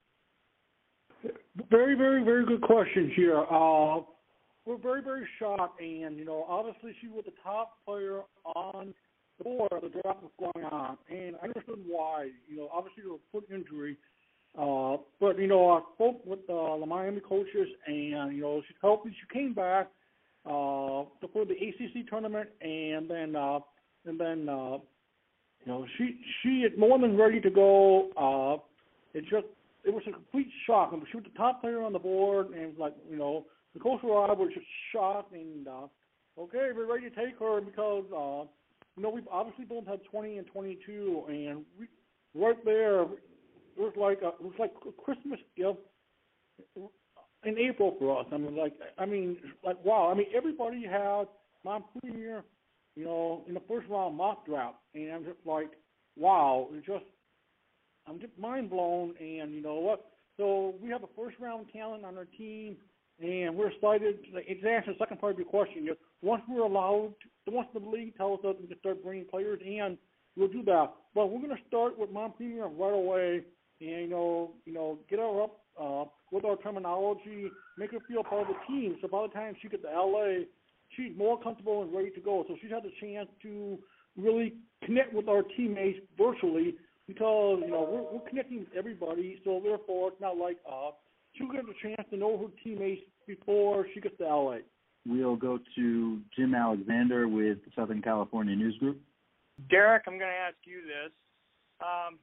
Very, 1.70 1.94
very, 1.94 2.22
very 2.22 2.46
good 2.46 2.62
questions 2.62 3.12
here. 3.16 3.38
Uh, 3.50 4.00
we're 4.64 4.76
very, 4.76 5.02
very 5.02 5.26
shocked, 5.38 5.80
and 5.80 6.16
you 6.16 6.24
know, 6.24 6.44
obviously 6.48 6.94
she 7.00 7.08
was 7.08 7.24
the 7.24 7.32
top 7.42 7.78
player 7.84 8.20
on 8.44 8.94
the 9.38 9.44
board. 9.44 9.70
The 9.82 9.88
draft 9.88 10.22
was 10.22 10.30
going 10.38 10.66
on, 10.66 10.98
and 11.08 11.36
I 11.42 11.46
understood 11.46 11.80
why. 11.86 12.28
You 12.48 12.58
know, 12.58 12.68
obviously 12.72 13.02
there 13.04 13.12
was 13.12 13.20
foot 13.32 13.46
injury, 13.52 13.96
uh, 14.56 14.98
but 15.20 15.38
you 15.38 15.46
know, 15.46 15.70
I 15.70 15.80
spoke 15.94 16.24
with 16.24 16.40
uh, 16.50 16.78
the 16.78 16.86
Miami 16.86 17.20
coaches, 17.20 17.68
and 17.86 18.36
you 18.36 18.42
know, 18.42 18.62
she's 18.66 18.76
healthy. 18.80 19.10
She 19.10 19.38
came 19.38 19.54
back 19.54 19.90
uh, 20.44 21.04
for 21.32 21.44
the 21.46 21.54
ACC 21.54 22.08
tournament, 22.08 22.48
and 22.60 23.10
then 23.10 23.36
uh, 23.36 23.60
and 24.04 24.20
then 24.20 24.48
uh, 24.48 24.78
you 25.68 25.74
know, 25.74 25.86
she 25.98 26.18
she 26.42 26.48
is 26.60 26.72
more 26.78 26.98
than 26.98 27.18
ready 27.18 27.42
to 27.42 27.50
go. 27.50 28.08
Uh, 28.16 28.56
it 29.12 29.22
just 29.24 29.44
it 29.84 29.92
was 29.92 30.02
a 30.08 30.12
complete 30.12 30.48
shock. 30.66 30.90
I 30.92 30.96
mean, 30.96 31.04
she 31.10 31.18
was 31.18 31.26
the 31.30 31.36
top 31.36 31.60
player 31.60 31.82
on 31.82 31.92
the 31.92 31.98
board, 31.98 32.48
and 32.58 32.76
like 32.78 32.94
you 33.10 33.18
know, 33.18 33.44
the 33.74 33.80
Coach 33.80 34.00
Rob 34.02 34.38
was 34.38 34.48
just 34.54 34.66
shocked 34.92 35.34
and 35.34 35.68
uh, 35.68 35.86
okay, 36.40 36.70
we're 36.74 36.90
ready 36.90 37.10
to 37.10 37.14
take 37.14 37.38
her 37.38 37.60
because 37.60 38.04
uh, 38.16 38.48
you 38.96 39.02
know 39.02 39.10
we've 39.10 39.28
obviously 39.30 39.66
both 39.66 39.86
had 39.86 40.00
20 40.10 40.38
and 40.38 40.46
22, 40.46 41.24
and 41.28 41.64
we, 41.78 41.86
right 42.34 42.64
there 42.64 43.02
it 43.02 43.08
was 43.76 43.92
like 43.94 44.22
a, 44.22 44.28
it 44.28 44.42
was 44.42 44.54
like 44.58 44.72
a 44.88 45.02
Christmas 45.02 45.38
gift 45.54 45.80
in 47.44 47.58
April 47.58 47.94
for 47.98 48.20
us. 48.20 48.26
I 48.32 48.38
mean, 48.38 48.56
like 48.56 48.72
I 48.96 49.04
mean, 49.04 49.36
like 49.62 49.84
wow. 49.84 50.10
I 50.10 50.16
mean, 50.16 50.28
everybody 50.34 50.86
had 50.86 51.24
my 51.62 51.78
premier, 52.00 52.42
you 52.98 53.04
know, 53.04 53.44
in 53.46 53.54
the 53.54 53.62
first 53.68 53.88
round 53.88 54.16
mock 54.16 54.44
draft, 54.44 54.74
and 54.92 55.12
I'm 55.12 55.24
just 55.24 55.38
like, 55.46 55.70
wow. 56.16 56.66
It 56.72 56.84
just 56.84 57.04
I'm 58.08 58.18
just 58.18 58.36
mind 58.36 58.70
blown. 58.70 59.14
And 59.20 59.54
you 59.54 59.62
know 59.62 59.76
what? 59.76 60.06
So 60.36 60.74
we 60.82 60.90
have 60.90 61.04
a 61.04 61.08
first 61.16 61.36
round 61.38 61.66
talent 61.72 62.04
on 62.04 62.18
our 62.18 62.24
team, 62.24 62.76
and 63.22 63.54
we're 63.54 63.70
excited. 63.70 64.18
To 64.34 64.38
answer 64.68 64.92
the 64.92 64.98
second 64.98 65.20
part 65.20 65.34
of 65.34 65.38
your 65.38 65.46
question, 65.46 65.84
know, 65.84 65.94
once 66.22 66.42
we're 66.48 66.62
allowed, 66.62 67.14
once 67.46 67.68
the 67.72 67.78
league 67.78 68.16
tells 68.16 68.44
us 68.44 68.56
we 68.60 68.66
can 68.66 68.78
start 68.80 69.04
bringing 69.04 69.26
players 69.26 69.60
in, 69.64 69.96
we'll 70.36 70.48
do 70.48 70.64
that. 70.64 70.92
But 71.14 71.26
we're 71.26 71.40
going 71.40 71.56
to 71.56 71.62
start 71.68 71.96
with 71.96 72.12
Mompremier 72.12 72.68
right 72.76 72.94
away, 72.94 73.42
and 73.80 73.90
you 73.90 74.08
know, 74.08 74.54
you 74.64 74.72
know, 74.72 74.98
get 75.08 75.20
her 75.20 75.42
up 75.44 75.60
uh, 75.80 76.04
with 76.32 76.44
our 76.44 76.56
terminology, 76.56 77.48
make 77.78 77.92
her 77.92 78.00
feel 78.08 78.24
part 78.24 78.42
of 78.42 78.48
the 78.48 78.66
team. 78.66 78.96
So 79.00 79.06
by 79.06 79.22
the 79.22 79.32
time 79.32 79.54
she 79.62 79.68
gets 79.68 79.84
to 79.84 79.88
LA, 79.88 80.46
she's 80.98 81.16
more 81.16 81.40
comfortable 81.40 81.82
and 81.82 81.94
ready 81.94 82.10
to 82.10 82.20
go. 82.20 82.44
So 82.48 82.56
she's 82.60 82.70
had 82.70 82.82
the 82.82 82.92
chance 83.00 83.28
to 83.42 83.78
really 84.16 84.54
connect 84.84 85.14
with 85.14 85.28
our 85.28 85.42
teammates 85.56 86.00
virtually 86.18 86.74
because 87.06 87.60
you 87.62 87.70
know 87.70 87.88
we're, 87.90 88.18
we're 88.18 88.28
connecting 88.28 88.58
with 88.60 88.68
everybody, 88.76 89.40
so 89.44 89.60
therefore 89.64 90.08
it's 90.08 90.20
not 90.20 90.36
like 90.36 90.58
uh, 90.70 90.90
she'll 91.34 91.50
get 91.50 91.62
a 91.64 91.86
chance 91.86 92.06
to 92.10 92.16
know 92.16 92.36
her 92.36 92.48
teammates 92.62 93.02
before 93.26 93.86
she 93.94 94.00
gets 94.00 94.18
to 94.18 94.24
LA. 94.24 94.58
We'll 95.06 95.36
go 95.36 95.58
to 95.76 96.20
Jim 96.36 96.54
Alexander 96.54 97.28
with 97.28 97.58
Southern 97.74 98.02
California 98.02 98.54
News 98.56 98.76
Group. 98.78 99.00
Derek, 99.70 100.04
I'm 100.06 100.18
going 100.18 100.30
to 100.30 100.36
ask 100.36 100.56
you 100.64 100.82
this. 100.82 101.12
Um, 101.80 102.18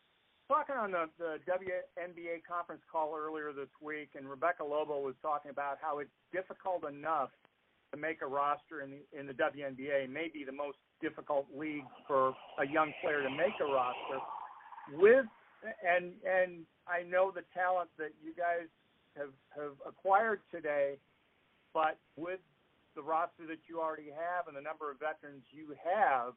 talking 0.47 0.75
on 0.75 0.91
the, 0.91 1.09
the 1.17 1.39
WNBA 1.49 2.43
conference 2.47 2.81
call 2.91 3.15
earlier 3.17 3.51
this 3.53 3.69
week, 3.81 4.09
and 4.15 4.29
Rebecca 4.29 4.63
Lobo 4.63 4.99
was 4.99 5.15
talking 5.21 5.49
about 5.49 5.77
how 5.81 5.99
it's 5.99 6.11
difficult 6.31 6.87
enough 6.87 7.29
to 7.95 8.01
make 8.01 8.21
a 8.21 8.27
roster 8.27 8.81
in 8.81 8.91
the 8.91 9.01
in 9.17 9.25
the 9.25 9.33
WNBA, 9.33 10.09
maybe 10.09 10.43
the 10.45 10.51
most 10.51 10.77
difficult 11.01 11.47
league 11.55 11.87
for 12.07 12.35
a 12.59 12.67
young 12.67 12.91
player 13.01 13.23
to 13.23 13.29
make 13.29 13.55
a 13.61 13.65
roster. 13.65 14.19
With 14.93 15.25
and 15.63 16.13
and 16.27 16.65
I 16.87 17.03
know 17.07 17.31
the 17.31 17.43
talent 17.53 17.89
that 17.97 18.11
you 18.21 18.35
guys 18.35 18.67
have 19.15 19.31
have 19.55 19.79
acquired 19.87 20.41
today, 20.51 20.97
but 21.73 21.97
with 22.17 22.39
the 22.95 23.01
roster 23.01 23.47
that 23.47 23.59
you 23.67 23.79
already 23.79 24.11
have 24.11 24.47
and 24.47 24.55
the 24.55 24.61
number 24.61 24.91
of 24.91 24.99
veterans 24.99 25.43
you 25.51 25.75
have, 25.83 26.31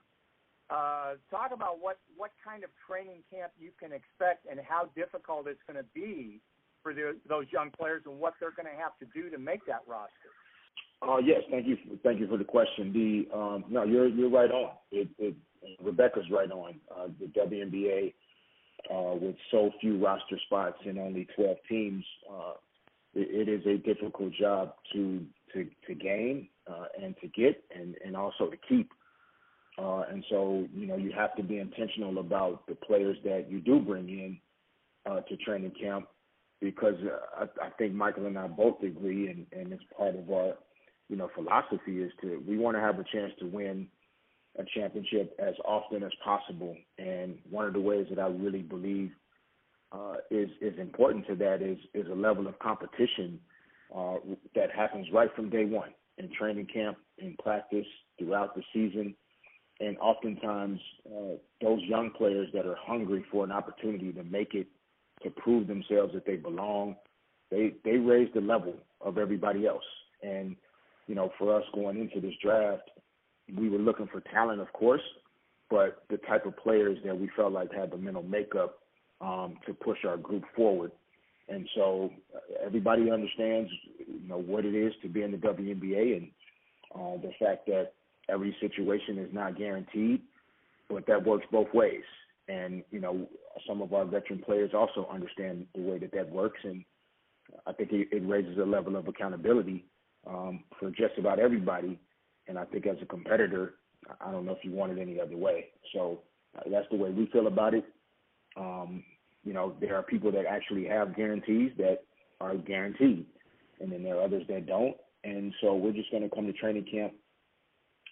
uh, 0.71 1.15
talk 1.31 1.51
about 1.53 1.81
what 1.81 1.99
what 2.17 2.31
kind 2.39 2.63
of 2.63 2.71
training 2.87 3.23
camp 3.31 3.53
you 3.59 3.71
can 3.79 3.91
expect 3.93 4.47
and 4.51 4.61
how 4.63 4.89
difficult 4.95 5.47
it's 5.47 5.63
going 5.67 5.79
to 5.79 5.89
be 5.95 6.41
for 6.83 6.95
the, 6.95 7.17
those 7.29 7.47
young 7.51 7.71
players 7.71 8.03
and 8.07 8.19
what 8.19 8.35
they're 8.39 8.55
going 8.55 8.71
to 8.71 8.79
have 8.79 8.95
to 9.03 9.07
do 9.11 9.29
to 9.29 9.39
make 9.39 9.67
that 9.67 9.83
roster. 9.87 10.38
Uh, 11.01 11.19
yes, 11.19 11.43
thank 11.51 11.67
you. 11.67 11.77
Thank 12.03 12.19
you 12.19 12.27
for 12.27 12.37
the 12.37 12.45
question. 12.45 12.93
The 12.93 13.37
um, 13.37 13.65
no, 13.69 13.85
you're 13.85 14.09
you're 14.09 14.31
right 14.31 14.51
on. 14.51 14.73
It, 14.91 15.09
it 15.19 15.35
Rebecca's 15.83 16.27
right 16.31 16.51
on. 16.51 16.75
Uh, 16.95 17.09
the 17.21 17.27
WNBA 17.27 18.15
uh, 18.91 19.15
with 19.15 19.37
so 19.51 19.71
few 19.81 20.03
roster 20.05 20.39
spots 20.47 20.79
and 20.87 20.99
only 20.99 21.27
12 21.37 21.57
teams, 21.69 22.05
uh, 22.31 22.53
it, 23.15 23.49
it 23.49 23.53
is 23.53 23.67
a 23.67 23.79
difficult 23.79 24.33
job 24.33 24.75
to 24.93 25.25
to 25.53 25.69
to 25.87 25.95
gain 25.95 26.49
uh, 26.69 26.87
and 27.03 27.15
to 27.21 27.29
get 27.29 27.63
and 27.75 27.95
and 28.05 28.17
also 28.17 28.49
to 28.49 28.57
keep. 28.69 28.91
Uh, 29.79 30.03
and 30.11 30.25
so, 30.29 30.67
you 30.75 30.89
know, 30.89 30.97
you 30.97 31.13
have 31.13 31.37
to 31.37 31.43
be 31.43 31.59
intentional 31.59 32.19
about 32.19 32.67
the 32.67 32.75
players 32.75 33.17
that 33.23 33.47
you 33.49 33.61
do 33.61 33.79
bring 33.79 34.09
in 34.09 34.37
uh, 35.09 35.21
to 35.21 35.37
training 35.37 35.71
camp 35.81 36.09
because 36.61 36.97
uh, 37.05 37.45
I, 37.45 37.67
I 37.67 37.71
think 37.71 37.95
Michael 37.95 38.27
and 38.27 38.37
I 38.37 38.49
both 38.49 38.83
agree, 38.83 39.29
and, 39.29 39.47
and 39.53 39.73
it's 39.73 39.83
part 39.97 40.17
of 40.17 40.29
our, 40.31 40.55
you 41.09 41.17
know, 41.17 41.31
philosophy 41.35 42.03
is 42.03 42.13
to 42.23 42.43
we 42.47 42.59
want 42.59 42.77
to 42.77 42.81
have 42.81 42.99
a 42.99 43.05
chance 43.05 43.33
to 43.41 43.47
win 43.47 43.89
a 44.59 44.65
championship 44.75 45.35
as 45.39 45.55
often 45.65 46.03
as 46.03 46.13
possible. 46.25 46.77
And 46.99 47.39
one 47.49 47.67
of 47.67 47.73
the 47.73 47.81
ways 47.81 48.07
that 48.11 48.19
I 48.19 48.27
really 48.27 48.63
believe 48.63 49.11
uh, 49.93 50.17
is 50.31 50.51
is 50.61 50.79
important 50.79 51.27
to 51.29 51.35
that 51.37 51.63
is 51.63 51.79
is 51.95 52.07
a 52.11 52.15
level 52.15 52.47
of 52.47 52.59
competition 52.59 53.41
uh, 53.95 54.17
that 54.55 54.71
happens 54.71 55.07
right 55.13 55.31
from 55.35 55.51
day 55.51 55.65
one 55.65 55.91
in 56.19 56.31
training 56.33 56.67
camp, 56.67 56.99
in 57.19 57.37
practice, 57.43 57.87
throughout 58.19 58.55
the 58.55 58.63
season 58.73 59.15
and 59.81 59.97
oftentimes 59.99 60.81
uh, 61.07 61.37
those 61.61 61.81
young 61.83 62.11
players 62.11 62.49
that 62.53 62.67
are 62.67 62.77
hungry 62.81 63.25
for 63.31 63.45
an 63.45 63.53
opportunity 63.53 64.13
to 64.13 64.25
make 64.25 64.55
it, 64.55 64.67
to 65.23 65.31
prove 65.31 65.67
themselves 65.67 66.13
that 66.15 66.27
they 66.27 66.37
belong, 66.37 66.97
they 67.51 67.75
they 67.85 67.97
raise 67.97 68.29
the 68.35 68.41
level 68.41 68.75
of 69.01 69.19
everybody 69.19 69.67
else. 69.67 69.85
And 70.23 70.57
you 71.09 71.15
know, 71.15 71.33
for 71.39 71.57
us 71.59 71.65
going 71.75 71.99
into 71.99 72.21
this 72.21 72.35
draft, 72.41 72.91
we 73.57 73.69
were 73.69 73.79
looking 73.79 74.07
for 74.07 74.21
talent, 74.21 74.61
of 74.61 74.73
course, 74.73 75.01
but 75.71 76.05
the 76.11 76.19
type 76.19 76.47
of 76.47 76.57
players 76.57 76.99
that 77.05 77.19
we 77.19 77.31
felt 77.35 77.53
like 77.53 77.73
had 77.73 77.91
the 77.91 77.97
mental 77.97 78.23
makeup 78.23 78.79
um, 79.21 79.57
to 79.67 79.73
push 79.73 79.99
our 80.07 80.19
group 80.19 80.45
forward. 80.55 80.93
And 81.49 81.67
so 81.75 82.11
uh, 82.35 82.41
everybody 82.65 83.11
understands, 83.11 83.71
you 83.99 84.29
know, 84.29 84.39
what 84.39 84.67
it 84.67 84.75
is 84.75 84.93
to 85.03 85.09
be 85.09 85.23
in 85.23 85.33
the 85.33 85.39
WNBA 85.39 86.19
and 86.19 86.29
uh, 86.95 87.17
the 87.23 87.33
fact 87.41 87.67
that 87.67 87.93
every 88.29 88.55
situation 88.61 89.19
is 89.19 89.33
not 89.33 89.57
guaranteed, 89.57 90.21
but 90.91 91.07
that 91.07 91.25
works 91.25 91.47
both 91.51 91.73
ways. 91.73 92.05
And 92.49 92.83
you 92.91 93.01
know, 93.01 93.27
some 93.67 93.83
of 93.83 93.93
our 93.95 94.05
veteran 94.05 94.41
players 94.41 94.73
also 94.75 95.09
understand 95.11 95.67
the 95.75 95.83
way 95.83 95.99
that 95.99 96.13
that 96.13 96.31
works, 96.31 96.61
and 96.65 96.85
I 97.67 97.73
think 97.73 97.93
it, 97.93 98.09
it 98.11 98.27
raises 98.27 98.59
a 98.59 98.65
level 98.65 98.97
of 98.97 99.09
accountability 99.09 99.85
um, 100.29 100.65
for 100.79 100.91
just 100.91 101.19
about 101.19 101.39
everybody. 101.39 101.99
And 102.47 102.59
I 102.59 102.65
think 102.65 102.87
as 102.87 102.97
a 103.03 103.07
competitor, 103.07 103.75
I 104.21 104.31
don't 104.31 104.47
know 104.47 104.53
if 104.53 104.65
you 104.65 104.73
want 104.73 104.93
it 104.93 105.01
any 105.01 105.21
other 105.21 105.37
way. 105.37 105.67
So 105.93 106.21
uh, 106.57 106.63
that's 106.71 106.87
the 106.91 106.97
way 106.97 107.11
we 107.11 107.27
feel 107.27 107.47
about 107.47 107.75
it. 107.75 107.85
Um, 108.57 109.05
you 109.45 109.53
know, 109.53 109.75
there 109.81 109.97
are 109.97 110.03
people 110.03 110.33
that 110.33 110.47
actually 110.47 110.85
have 110.87 111.17
guarantees 111.17 111.73
that 111.79 111.99
are 112.41 112.57
guaranteed, 112.57 113.27
and 113.81 113.91
then 113.91 114.03
there 114.03 114.17
are 114.17 114.25
others 114.25 114.45
that 114.49 114.67
don't. 114.67 114.97
And 115.25 115.53
so 115.61 115.75
we're 115.75 115.93
just 115.93 116.11
going 116.11 116.23
to 116.23 116.35
come 116.35 116.47
to 116.47 116.53
training 116.53 116.87
camp 116.91 117.13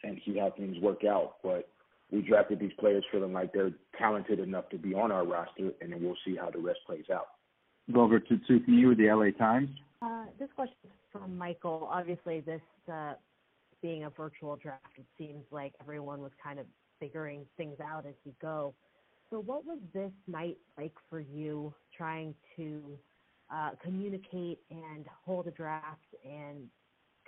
and 0.02 0.20
see 0.25 0.38
how 0.38 0.52
things 0.56 0.76
work 0.80 1.04
out. 1.04 1.37
But 1.42 1.68
we 2.11 2.23
drafted 2.23 2.61
these 2.61 2.73
players 2.78 3.04
feeling 3.11 3.32
like 3.32 3.52
they're 3.52 3.73
talented 3.99 4.38
enough 4.38 4.68
to 4.70 4.78
be 4.78 4.94
on 4.94 5.11
our 5.11 5.26
roster, 5.26 5.73
and 5.80 5.92
then 5.92 6.02
we'll 6.02 6.16
see 6.25 6.37
how 6.37 6.50
the 6.50 6.58
rest 6.58 6.80
plays 6.87 7.04
out. 7.12 7.26
Go 7.92 8.02
over 8.02 8.18
to 8.18 8.38
Tiffany 8.49 8.85
with 8.87 8.99
the 8.99 9.08
LA 9.08 9.30
Times. 9.37 9.70
Uh, 10.03 10.25
this 10.38 10.49
question 10.55 10.76
is 10.85 10.91
from 11.11 11.37
Michael. 11.37 11.88
Obviously, 11.91 12.41
this 12.41 12.61
uh, 12.93 13.15
being 13.83 14.05
a 14.05 14.11
virtual 14.11 14.57
draft, 14.57 14.83
it 14.97 15.07
seems 15.19 15.45
like 15.50 15.73
everyone 15.81 16.21
was 16.21 16.33
kind 16.43 16.59
of 16.59 16.67
figuring 17.00 17.47
things 17.57 17.76
out 17.81 18.07
as 18.07 18.15
you 18.25 18.33
go. 18.41 18.75
So, 19.31 19.41
what 19.41 19.65
was 19.65 19.79
this 19.93 20.12
night 20.26 20.59
like 20.79 20.93
for 21.11 21.21
you 21.21 21.75
trying 21.97 22.35
to 22.57 22.99
uh, 23.53 23.71
communicate 23.83 24.61
and 24.71 25.07
hold 25.25 25.47
a 25.47 25.50
draft 25.50 26.15
and 26.25 26.69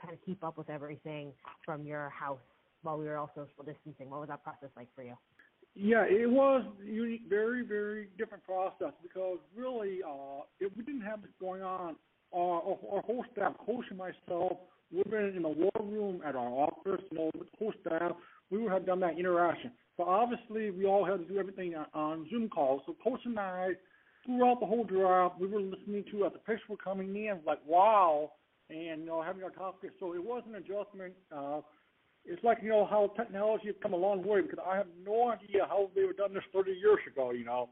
kind 0.01 0.13
of 0.13 0.21
keep 0.25 0.43
up 0.45 0.59
with 0.59 0.71
everything 0.71 1.33
from 1.65 1.85
your 1.85 2.11
house 2.11 2.39
while 2.83 2.99
we 2.99 3.07
were 3.07 3.17
all 3.17 3.31
social 3.35 3.65
distancing. 3.65 4.11
What 4.11 4.21
was 4.21 4.29
that 4.29 4.43
process 4.43 4.71
like 4.77 4.89
for 4.95 5.03
you? 5.03 5.15
Yeah, 5.75 6.05
it 6.09 6.29
was 6.29 6.65
unique, 6.85 7.23
very, 7.29 7.63
very 7.63 8.09
different 8.19 8.43
process 8.45 8.93
because 9.03 9.39
really, 9.55 10.01
uh, 10.03 10.43
if 10.61 10.77
we 10.77 10.83
didn't 10.83 11.03
have 11.03 11.23
this 11.23 11.31
going 11.41 11.63
on, 11.63 11.97
our, 12.33 12.77
our 12.93 13.03
whole 13.03 13.25
staff, 13.33 13.55
coach 13.65 13.85
and 13.91 13.99
myself, 13.99 14.59
we've 14.93 15.11
been 15.11 15.33
in 15.37 15.43
the 15.43 15.49
war 15.49 15.71
room 15.81 16.21
at 16.27 16.35
our 16.35 16.49
office, 16.49 17.03
you 17.11 17.19
know, 17.19 17.31
with 17.35 17.51
the 17.51 17.57
whole 17.59 17.73
staff, 17.81 18.13
we 18.51 18.59
would 18.59 18.73
have 18.73 18.87
done 18.87 19.01
that 19.01 19.19
interaction. 19.19 19.73
But 19.97 20.07
obviously, 20.07 20.71
we 20.71 20.87
all 20.87 21.05
had 21.05 21.19
to 21.19 21.25
do 21.25 21.39
everything 21.39 21.75
on, 21.95 22.27
Zoom 22.31 22.49
calls. 22.49 22.83
So 22.87 22.97
coach 23.03 23.21
and 23.25 23.39
I, 23.39 23.71
throughout 24.25 24.61
the 24.61 24.67
whole 24.67 24.85
draft, 24.85 25.41
we 25.41 25.49
were 25.49 25.61
listening 25.61 26.05
to 26.13 26.27
as 26.27 26.33
the 26.33 26.39
pictures 26.39 26.69
were 26.69 26.77
coming 26.77 27.15
in, 27.17 27.41
like, 27.45 27.59
wow, 27.67 28.31
and 28.71 29.01
you 29.01 29.07
know, 29.07 29.23
having 29.23 29.43
our 29.43 29.51
topic. 29.51 29.91
So 29.99 30.15
it 30.15 30.23
was 30.23 30.43
an 30.49 30.55
adjustment. 30.55 31.15
Uh, 31.35 31.61
it's 32.25 32.43
like 32.45 32.59
you 32.63 32.69
know 32.69 32.85
how 32.85 33.13
technology 33.17 33.67
has 33.67 33.77
come 33.83 33.95
a 33.95 33.97
long 33.97 34.23
way 34.23 34.43
because 34.43 34.59
I 34.67 34.77
have 34.77 34.87
no 35.05 35.31
idea 35.31 35.67
how 35.67 35.91
they 35.95 36.05
were 36.05 36.13
done 36.13 36.35
this 36.35 36.43
30 36.53 36.73
years 36.73 36.99
ago. 37.11 37.31
You 37.31 37.45
know. 37.45 37.71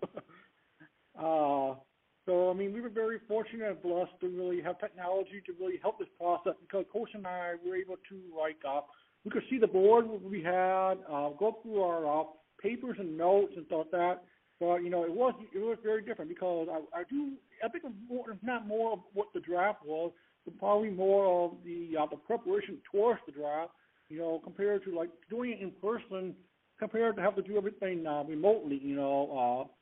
uh, 1.18 1.78
so 2.26 2.50
I 2.50 2.54
mean, 2.54 2.72
we 2.72 2.80
were 2.80 2.88
very 2.88 3.18
fortunate 3.26 3.68
and 3.68 3.82
blessed 3.82 4.12
to 4.20 4.28
really 4.28 4.60
have 4.62 4.78
technology 4.78 5.42
to 5.46 5.52
really 5.60 5.78
help 5.80 5.98
this 5.98 6.08
process 6.18 6.54
because 6.60 6.84
Coach 6.92 7.10
and 7.14 7.26
I 7.26 7.54
were 7.64 7.76
able 7.76 7.96
to 8.08 8.20
like 8.38 8.58
uh, 8.68 8.80
we 9.24 9.30
could 9.30 9.44
see 9.48 9.58
the 9.58 9.66
board 9.66 10.06
we 10.22 10.42
had, 10.42 10.94
uh, 11.10 11.30
go 11.38 11.58
through 11.62 11.82
our 11.82 12.20
uh, 12.20 12.24
papers 12.62 12.96
and 12.98 13.16
notes 13.16 13.52
and 13.56 13.66
stuff 13.66 13.86
like 13.86 13.90
that. 13.92 14.24
But 14.60 14.76
you 14.84 14.90
know, 14.90 15.04
it 15.04 15.12
was 15.12 15.34
it 15.54 15.58
was 15.58 15.78
very 15.82 16.02
different 16.02 16.28
because 16.28 16.68
I, 16.70 17.00
I 17.00 17.02
do 17.08 17.32
I 17.64 17.68
think 17.68 17.84
more, 18.08 18.24
not 18.42 18.66
more 18.66 18.92
of 18.92 18.98
what 19.14 19.28
the 19.32 19.40
draft 19.40 19.84
was, 19.86 20.12
but 20.44 20.58
probably 20.58 20.90
more 20.90 21.44
of 21.44 21.52
the 21.64 21.96
uh, 21.96 22.06
the 22.10 22.16
preparation 22.16 22.78
towards 22.92 23.20
the 23.26 23.32
draft 23.32 23.70
you 24.08 24.18
know, 24.18 24.40
compared 24.42 24.84
to 24.84 24.94
like 24.94 25.10
doing 25.28 25.52
it 25.52 25.60
in 25.60 25.72
person, 25.82 26.34
compared 26.78 27.16
to 27.16 27.22
have 27.22 27.36
to 27.36 27.42
do 27.42 27.56
everything 27.56 28.06
uh, 28.06 28.22
remotely, 28.24 28.80
you 28.82 28.96
know. 28.96 29.66
Uh, 29.68 29.72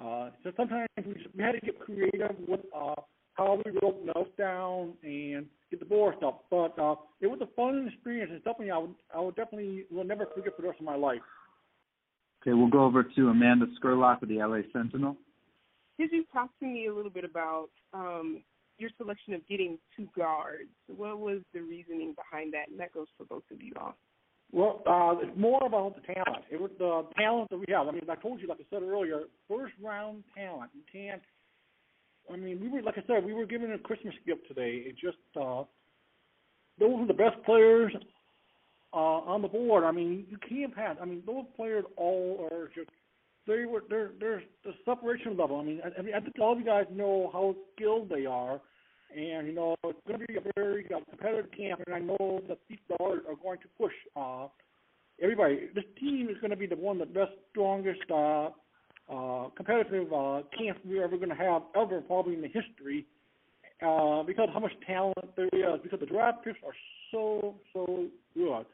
uh, 0.00 0.30
so 0.42 0.52
sometimes 0.56 0.88
we, 1.04 1.14
we 1.36 1.42
had 1.42 1.52
to 1.52 1.60
get 1.60 1.78
creative 1.78 2.36
with 2.46 2.60
uh, 2.74 2.94
how 3.34 3.60
we 3.64 3.70
wrote 3.82 4.04
notes 4.04 4.30
down 4.36 4.94
and 5.02 5.46
get 5.70 5.80
the 5.80 5.86
board 5.86 6.14
stuff. 6.18 6.36
But 6.50 6.78
uh, 6.78 6.96
it 7.20 7.26
was 7.26 7.40
a 7.40 7.48
fun 7.56 7.88
experience. 7.92 8.30
It's 8.34 8.44
something 8.44 8.70
I 8.70 8.78
would 8.78 8.94
I 9.14 9.20
would 9.20 9.36
definitely 9.36 9.84
will 9.90 10.04
never 10.04 10.26
forget 10.34 10.56
for 10.56 10.62
the 10.62 10.68
rest 10.68 10.80
of 10.80 10.86
my 10.86 10.96
life. 10.96 11.20
Okay, 12.42 12.52
we'll 12.54 12.68
go 12.68 12.84
over 12.84 13.02
to 13.02 13.28
Amanda 13.28 13.66
Scurlock 13.82 14.20
with 14.20 14.30
the 14.30 14.38
LA 14.38 14.60
Sentinel. 14.72 15.16
Could 15.98 16.12
you 16.12 16.24
talk 16.32 16.50
to 16.60 16.66
me 16.66 16.86
a 16.86 16.94
little 16.94 17.10
bit 17.10 17.24
about 17.24 17.70
um, 17.92 18.42
your 18.78 18.90
selection 18.96 19.34
of 19.34 19.46
getting 19.48 19.78
two 19.96 20.08
guards. 20.16 20.70
What 20.86 21.18
was 21.18 21.40
the 21.52 21.60
reasoning 21.60 22.14
behind 22.14 22.52
that? 22.54 22.68
And 22.70 22.78
that 22.80 22.94
goes 22.94 23.08
for 23.16 23.24
both 23.24 23.42
of 23.52 23.60
you 23.60 23.72
all. 23.78 23.96
Well, 24.50 24.82
uh, 24.86 25.20
it's 25.20 25.38
more 25.38 25.60
about 25.66 25.94
the 25.96 26.14
talent. 26.14 26.44
It 26.50 26.60
was 26.60 26.70
the 26.78 27.04
talent 27.18 27.50
that 27.50 27.58
we 27.58 27.66
have. 27.68 27.86
I 27.86 27.92
mean, 27.92 28.02
I 28.08 28.14
told 28.14 28.40
you, 28.40 28.48
like 28.48 28.58
I 28.60 28.64
said 28.70 28.82
earlier, 28.82 29.22
first 29.48 29.74
round 29.82 30.24
talent. 30.34 30.70
You 30.74 30.82
can't. 30.90 31.22
I 32.32 32.36
mean, 32.36 32.60
we 32.60 32.68
were 32.68 32.82
like 32.82 32.96
I 32.96 33.04
said, 33.06 33.24
we 33.24 33.34
were 33.34 33.46
given 33.46 33.72
a 33.72 33.78
Christmas 33.78 34.14
gift 34.26 34.48
today. 34.48 34.82
It 34.86 34.96
just 34.96 35.18
uh, 35.36 35.64
those 36.78 37.00
are 37.00 37.06
the 37.06 37.14
best 37.14 37.42
players 37.44 37.92
uh, 38.92 38.96
on 38.96 39.42
the 39.42 39.48
board. 39.48 39.84
I 39.84 39.92
mean, 39.92 40.26
you 40.30 40.38
can't 40.48 40.76
have. 40.76 40.96
I 41.00 41.04
mean, 41.04 41.22
those 41.26 41.44
players 41.56 41.84
all 41.96 42.48
are 42.50 42.68
just 42.74 42.90
they 43.46 43.64
were 43.64 43.82
there. 43.88 44.10
There's 44.20 44.42
the 44.64 44.72
separation 44.84 45.36
level. 45.36 45.58
I 45.58 45.64
mean, 45.64 45.80
I, 45.84 45.98
I 45.98 46.02
mean, 46.02 46.14
I 46.14 46.20
think 46.20 46.36
all 46.40 46.52
of 46.52 46.58
you 46.58 46.64
guys 46.64 46.84
know 46.92 47.30
how 47.32 47.54
skilled 47.74 48.08
they 48.08 48.26
are, 48.26 48.60
and 49.16 49.46
you 49.46 49.54
know 49.54 49.76
it's 49.84 49.98
going 50.06 50.20
to 50.20 50.26
be 50.26 50.36
a 50.36 50.52
very 50.54 50.86
uh, 50.94 51.00
competitive 51.10 51.50
camp. 51.56 51.80
And 51.86 51.94
I 51.94 52.00
know 52.00 52.40
these 52.68 52.78
guards 52.98 53.22
are 53.28 53.36
going 53.42 53.58
to 53.58 53.68
push 53.78 53.92
uh, 54.16 54.48
everybody. 55.22 55.68
This 55.74 55.84
team 55.98 56.28
is 56.30 56.36
going 56.40 56.50
to 56.50 56.56
be 56.56 56.66
the 56.66 56.76
one 56.76 57.00
of 57.00 57.08
the 57.08 57.14
best, 57.14 57.32
strongest 57.50 58.10
uh, 58.10 58.50
uh, 59.10 59.48
competitive 59.56 60.12
uh, 60.12 60.42
camps 60.56 60.80
we're 60.84 61.04
ever 61.04 61.16
going 61.16 61.30
to 61.30 61.34
have 61.34 61.62
ever, 61.76 62.00
probably 62.02 62.34
in 62.34 62.42
the 62.42 62.48
history, 62.48 63.06
uh, 63.82 64.22
because 64.22 64.48
how 64.52 64.60
much 64.60 64.72
talent 64.86 65.16
there 65.36 65.46
is. 65.46 65.80
Because 65.82 66.00
the 66.00 66.06
draft 66.06 66.44
picks 66.44 66.58
are 66.64 66.74
so 67.10 67.54
so 67.72 68.06
good. 68.34 68.66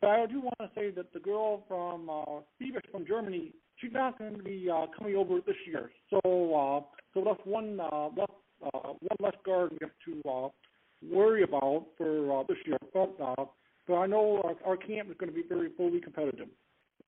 But 0.00 0.10
I 0.10 0.26
do 0.26 0.40
want 0.40 0.56
to 0.60 0.70
say 0.74 0.90
that 0.90 1.12
the 1.12 1.20
girl 1.20 1.64
from 1.68 2.08
uh, 2.08 2.40
from 2.90 3.06
Germany, 3.06 3.52
she's 3.78 3.92
not 3.92 4.18
going 4.18 4.36
to 4.36 4.42
be 4.42 4.68
uh, 4.72 4.86
coming 4.96 5.16
over 5.16 5.40
this 5.46 5.56
year. 5.66 5.90
So 6.10 6.18
uh, 6.18 6.80
so 7.12 7.22
that's 7.24 7.40
one 7.44 7.80
uh, 7.80 8.08
less 8.16 8.30
uh, 8.62 8.88
one 8.88 9.16
less 9.20 9.34
guard 9.44 9.70
we 9.72 9.78
have 9.80 9.90
to 10.06 10.28
uh, 10.28 10.48
worry 11.10 11.42
about 11.42 11.86
for 11.96 12.40
uh, 12.40 12.44
this 12.48 12.58
year. 12.66 12.78
But 12.92 13.14
uh, 13.22 13.44
but 13.86 13.94
I 13.94 14.06
know 14.06 14.40
our, 14.44 14.70
our 14.70 14.76
camp 14.76 15.10
is 15.10 15.16
going 15.18 15.30
to 15.30 15.34
be 15.34 15.46
very 15.48 15.70
fully 15.76 16.00
competitive. 16.00 16.48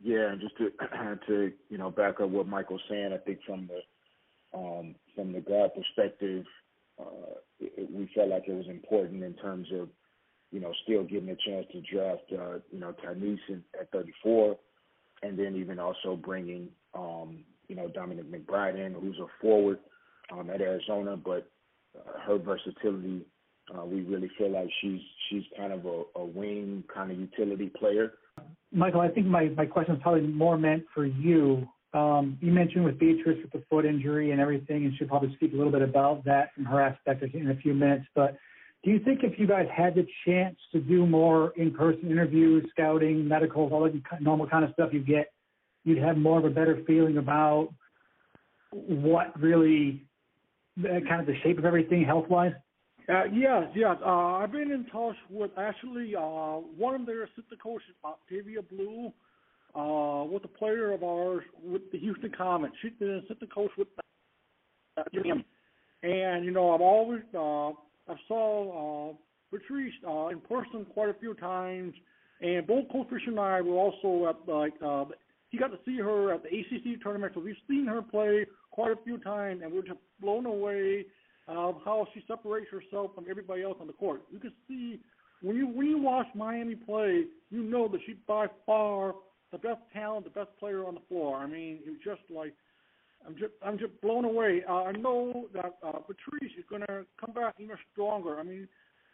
Yeah, 0.02 0.32
and 0.32 0.40
just 0.40 0.56
to 0.58 0.70
to 1.26 1.52
you 1.68 1.78
know 1.78 1.90
back 1.90 2.20
up 2.20 2.28
what 2.28 2.48
Michael's 2.48 2.82
saying, 2.88 3.12
I 3.12 3.18
think 3.18 3.40
from 3.46 3.68
the 3.68 4.58
um, 4.58 4.94
from 5.14 5.32
the 5.32 5.40
guard 5.40 5.70
perspective, 5.74 6.44
uh, 6.98 7.36
it, 7.60 7.90
we 7.90 8.10
felt 8.14 8.28
like 8.28 8.44
it 8.46 8.54
was 8.54 8.66
important 8.68 9.22
in 9.22 9.34
terms 9.34 9.68
of 9.72 9.88
you 10.50 10.60
know 10.60 10.72
still 10.84 11.04
getting 11.04 11.30
a 11.30 11.36
chance 11.36 11.66
to 11.72 11.80
draft 11.82 12.24
uh, 12.32 12.58
you 12.70 12.80
know 12.80 12.94
Tynice 13.04 13.62
at 13.80 13.90
34, 13.92 14.56
and 15.22 15.38
then 15.38 15.56
even 15.56 15.78
also 15.78 16.16
bringing 16.16 16.68
um, 16.94 17.44
you 17.68 17.76
know 17.76 17.88
Dominique 17.88 18.30
McBride 18.30 18.84
in, 18.84 18.94
who's 18.94 19.18
a 19.18 19.26
forward 19.40 19.78
um, 20.32 20.50
at 20.50 20.60
Arizona, 20.60 21.16
but 21.16 21.50
uh, 21.96 22.18
her 22.26 22.38
versatility, 22.38 23.22
uh, 23.76 23.84
we 23.84 24.00
really 24.02 24.30
feel 24.38 24.50
like 24.50 24.68
she's 24.80 25.00
she's 25.28 25.42
kind 25.56 25.72
of 25.72 25.84
a, 25.86 26.02
a 26.16 26.24
wing 26.24 26.82
kind 26.92 27.10
of 27.10 27.18
utility 27.18 27.70
player 27.78 28.12
Michael, 28.72 29.00
I 29.00 29.08
think 29.08 29.26
my, 29.26 29.48
my 29.50 29.66
question 29.66 29.96
is 29.96 30.02
probably 30.02 30.22
more 30.22 30.56
meant 30.56 30.84
for 30.94 31.04
you. 31.04 31.68
Um, 31.92 32.38
you 32.40 32.50
mentioned 32.50 32.84
with 32.84 32.98
Beatrice 32.98 33.38
with 33.42 33.52
the 33.52 33.62
foot 33.68 33.84
injury 33.84 34.30
and 34.30 34.40
everything, 34.40 34.86
and 34.86 34.94
she'll 34.96 35.08
probably 35.08 35.34
speak 35.34 35.52
a 35.52 35.56
little 35.56 35.72
bit 35.72 35.82
about 35.82 36.24
that 36.24 36.54
from 36.54 36.64
her 36.64 36.80
aspect 36.80 37.22
in 37.34 37.50
a 37.50 37.56
few 37.56 37.74
minutes. 37.74 38.06
But 38.14 38.38
do 38.82 38.90
you 38.90 38.98
think 38.98 39.20
if 39.22 39.38
you 39.38 39.46
guys 39.46 39.66
had 39.74 39.94
the 39.94 40.06
chance 40.26 40.56
to 40.72 40.80
do 40.80 41.06
more 41.06 41.52
in-person 41.56 42.10
interviews, 42.10 42.66
scouting, 42.70 43.28
medicals, 43.28 43.72
all 43.72 43.82
that 43.82 44.22
normal 44.22 44.48
kind 44.48 44.64
of 44.64 44.72
stuff 44.72 44.88
you 44.92 45.00
get, 45.00 45.32
you'd 45.84 45.98
have 45.98 46.16
more 46.16 46.38
of 46.38 46.46
a 46.46 46.50
better 46.50 46.82
feeling 46.86 47.18
about 47.18 47.68
what 48.70 49.38
really 49.38 50.02
kind 50.80 51.20
of 51.20 51.26
the 51.26 51.36
shape 51.42 51.58
of 51.58 51.64
everything 51.64 52.04
health-wise? 52.04 52.52
Uh, 53.08 53.24
yes, 53.32 53.64
yes. 53.74 53.96
Uh, 54.04 54.36
I've 54.36 54.52
been 54.52 54.70
in 54.70 54.86
touch 54.86 55.16
with 55.28 55.50
actually 55.58 56.14
uh, 56.14 56.60
one 56.76 56.94
of 56.94 57.06
their 57.06 57.24
assistant 57.24 57.60
coaches, 57.60 57.94
Octavia 58.04 58.62
Blue, 58.62 59.12
uh, 59.74 60.24
with 60.24 60.44
a 60.44 60.48
player 60.48 60.92
of 60.92 61.02
ours 61.02 61.42
with 61.64 61.82
the 61.90 61.98
Houston 61.98 62.30
Comets. 62.30 62.74
She's 62.80 62.92
been 62.98 63.10
an 63.10 63.18
assistant 63.26 63.52
coach 63.52 63.72
with 63.76 63.88
them. 64.96 65.44
And, 66.02 66.44
you 66.44 66.50
know, 66.50 66.72
I've 66.72 66.80
always, 66.80 67.22
uh, 67.34 67.70
I 68.08 68.16
saw 68.28 69.10
uh, 69.10 69.14
Patrice 69.50 69.92
uh, 70.06 70.28
in 70.28 70.40
person 70.40 70.86
quite 70.92 71.08
a 71.08 71.14
few 71.14 71.34
times. 71.34 71.94
And 72.40 72.66
both 72.66 72.88
Coach 72.90 73.08
Fisher 73.08 73.30
and 73.30 73.40
I 73.40 73.60
were 73.60 73.76
also 73.76 74.28
at, 74.28 74.52
like, 74.52 74.74
uh, 74.84 75.04
he 75.52 75.58
got 75.58 75.70
to 75.70 75.78
see 75.84 75.98
her 75.98 76.32
at 76.32 76.42
the 76.42 76.48
ACC 76.48 77.00
tournament. 77.02 77.32
So 77.34 77.40
we've 77.40 77.54
seen 77.68 77.86
her 77.86 78.00
play 78.02 78.46
quite 78.70 78.90
a 78.90 78.96
few 79.04 79.18
times, 79.18 79.60
and 79.62 79.72
we're 79.72 79.82
just 79.82 80.00
blown 80.20 80.46
away 80.46 81.04
of 81.46 81.76
how 81.84 82.08
she 82.14 82.24
separates 82.26 82.68
herself 82.70 83.10
from 83.14 83.26
everybody 83.28 83.62
else 83.62 83.76
on 83.80 83.86
the 83.86 83.92
court. 83.92 84.22
You 84.32 84.38
can 84.38 84.52
see 84.66 84.98
when 85.42 85.56
you 85.56 85.68
when 85.68 85.86
you 85.86 85.98
watch 85.98 86.26
Miami 86.34 86.74
play, 86.74 87.24
you 87.50 87.62
know 87.62 87.86
that 87.88 88.00
she's 88.06 88.16
by 88.26 88.46
far 88.64 89.14
the 89.52 89.58
best 89.58 89.80
talent, 89.92 90.24
the 90.24 90.30
best 90.30 90.48
player 90.58 90.86
on 90.86 90.94
the 90.94 91.02
floor. 91.08 91.36
I 91.36 91.46
mean, 91.46 91.80
it's 91.84 92.02
just 92.02 92.22
like 92.30 92.54
I'm 93.26 93.34
just 93.34 93.52
I'm 93.62 93.78
just 93.78 94.00
blown 94.00 94.24
away. 94.24 94.62
Uh, 94.66 94.84
I 94.84 94.92
know 94.92 95.48
that 95.52 95.74
uh, 95.86 95.98
Patrice 95.98 96.52
is 96.58 96.64
going 96.70 96.82
to 96.82 97.04
come 97.20 97.34
back 97.34 97.56
even 97.58 97.76
stronger. 97.92 98.40
I 98.40 98.42
mean, 98.42 98.66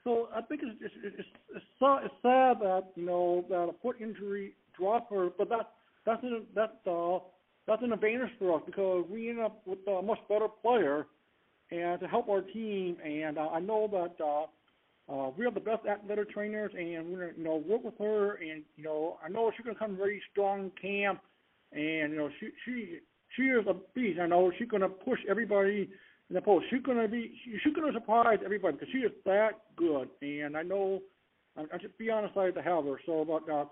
so 0.05 0.29
I 0.33 0.43
think 0.43 0.61
it's 0.63 0.79
it's 0.81 0.95
it's, 1.03 1.29
it's, 1.57 1.67
it's 1.81 2.15
sad 2.23 2.61
that 2.61 2.85
you 2.95 3.05
know 3.05 3.45
that 3.49 3.69
a 3.69 3.75
foot 3.83 3.97
injury 4.01 4.53
dropped 4.79 5.13
her, 5.13 5.31
but 5.37 5.49
that 5.49 5.71
that's 6.09 6.23
an 6.23 6.47
that 6.55 6.81
uh, 6.91 7.19
that's 7.67 7.83
an 7.83 7.93
advantage 7.93 8.31
for 8.39 8.57
us 8.57 8.63
because 8.65 9.05
we 9.11 9.29
end 9.29 9.41
up 9.41 9.61
with 9.67 9.79
a 9.87 10.03
much 10.03 10.19
better 10.29 10.49
player 10.63 11.07
and 11.71 12.01
to 12.01 12.09
help 12.09 12.31
our 12.31 12.41
team. 12.41 12.97
And 13.05 13.37
uh, 13.37 13.49
I 13.49 13.61
know 13.61 13.87
that 13.93 14.25
uh, 14.25 15.13
uh, 15.13 15.31
we 15.37 15.45
have 15.45 15.53
the 15.53 15.61
best 15.61 15.85
athletic 15.87 16.31
trainers, 16.31 16.73
and 16.75 17.07
we're 17.09 17.27
gonna 17.27 17.33
you 17.37 17.45
know 17.45 17.63
work 17.69 17.85
with 17.85 17.99
her. 17.99 18.37
And 18.37 18.63
you 18.77 18.85
know 18.85 19.19
I 19.25 19.29
know 19.29 19.53
she's 19.55 19.67
gonna 19.67 19.79
come 19.79 19.97
very 19.97 20.23
strong 20.33 20.71
camp, 20.81 21.21
and 21.73 22.13
you 22.13 22.17
know 22.17 22.31
she 22.41 22.49
she 22.65 22.99
she 23.37 23.43
is 23.43 23.67
a 23.69 23.75
beast. 23.95 24.19
I 24.19 24.27
know 24.27 24.51
she's 24.59 24.69
gonna 24.69 24.89
push 24.89 25.21
everybody 25.29 25.91
in 26.31 26.35
the 26.35 26.41
post. 26.41 26.65
She's 26.71 26.83
gonna 26.83 27.07
be 27.07 27.35
she's 27.45 27.75
gonna 27.75 27.93
surprise 27.93 28.39
everybody 28.43 28.79
because 28.79 28.89
she 28.93 29.01
is 29.01 29.13
that 29.27 29.51
good. 29.77 30.09
And 30.23 30.57
I 30.57 30.63
know 30.63 31.01
I, 31.55 31.65
I 31.75 31.79
just 31.79 31.99
be 31.99 32.11
honest, 32.11 32.35
I 32.39 32.47
have 32.47 32.55
to 32.55 32.63
have 32.63 32.85
her. 32.85 32.99
So 33.05 33.27
but. 33.27 33.53
Uh, 33.53 33.67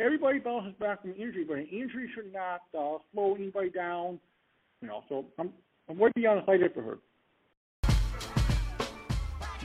everybody 0.00 0.38
bounces 0.38 0.74
back 0.78 1.02
from 1.02 1.14
injury, 1.18 1.44
but 1.44 1.58
an 1.58 1.66
injury 1.66 2.10
should 2.14 2.32
not 2.32 2.62
uh, 2.78 2.98
slow 3.12 3.34
anybody 3.34 3.70
down. 3.70 4.18
You 4.80 4.88
know, 4.88 5.04
so 5.08 5.26
I'm 5.38 5.52
I'm 5.88 5.98
way 5.98 6.10
beyond 6.14 6.40
excited 6.40 6.72
for 6.74 6.82
her. 6.82 6.98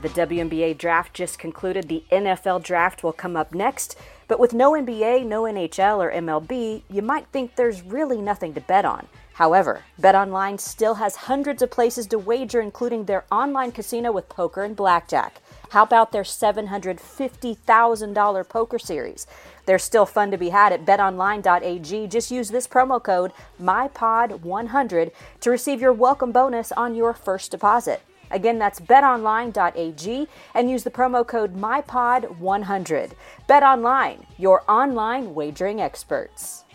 The 0.02 0.10
WNBA 0.10 0.78
draft 0.78 1.16
just 1.16 1.40
concluded. 1.40 1.88
The 1.88 2.04
NFL 2.12 2.62
draft 2.64 3.04
will 3.04 3.14
come 3.14 3.36
up 3.36 3.56
next. 3.56 3.98
But 4.28 4.40
with 4.40 4.54
no 4.54 4.74
NBA, 4.74 5.26
no 5.26 5.44
NHL, 5.44 5.98
or 5.98 6.12
MLB, 6.12 6.84
you 6.88 7.02
might 7.02 7.28
think 7.28 7.56
there's 7.56 7.82
really 7.82 8.22
nothing 8.22 8.54
to 8.54 8.62
bet 8.62 8.86
on. 8.86 9.08
However, 9.34 9.84
BetOnline 10.00 10.60
still 10.60 10.96
has 10.96 11.16
hundreds 11.16 11.62
of 11.62 11.72
places 11.72 12.06
to 12.08 12.20
wager, 12.20 12.62
including 12.62 13.06
their 13.06 13.26
online 13.32 13.72
casino 13.72 14.12
with 14.12 14.30
poker 14.30 14.64
and 14.64 14.76
blackjack. 14.76 15.42
How 15.70 15.84
about 15.84 16.12
their 16.12 16.24
$750,000 16.24 18.50
poker 18.50 18.80
series? 18.80 19.28
There's 19.66 19.84
still 19.84 20.06
fun 20.06 20.32
to 20.32 20.38
be 20.38 20.50
had 20.50 20.72
at 20.72 20.86
betonline.ag. 20.86 22.08
Just 22.08 22.32
use 22.32 22.50
this 22.50 22.68
promo 22.68 23.04
code 23.04 23.34
MyPod100 23.62 25.12
to 25.42 25.50
receive 25.50 25.82
your 25.82 25.94
welcome 25.94 26.32
bonus 26.32 26.72
on 26.72 26.96
your 26.96 27.14
first 27.14 27.52
deposit. 27.52 28.02
Again, 28.32 28.60
that's 28.60 28.80
betonline.ag 28.80 30.28
and 30.54 30.70
use 30.70 30.84
the 30.84 30.92
promo 30.92 31.26
code 31.26 31.56
MyPod100. 31.56 33.12
BetOnline, 33.50 34.26
your 34.38 34.64
online 34.70 35.34
wagering 35.34 35.82
experts. 35.82 36.66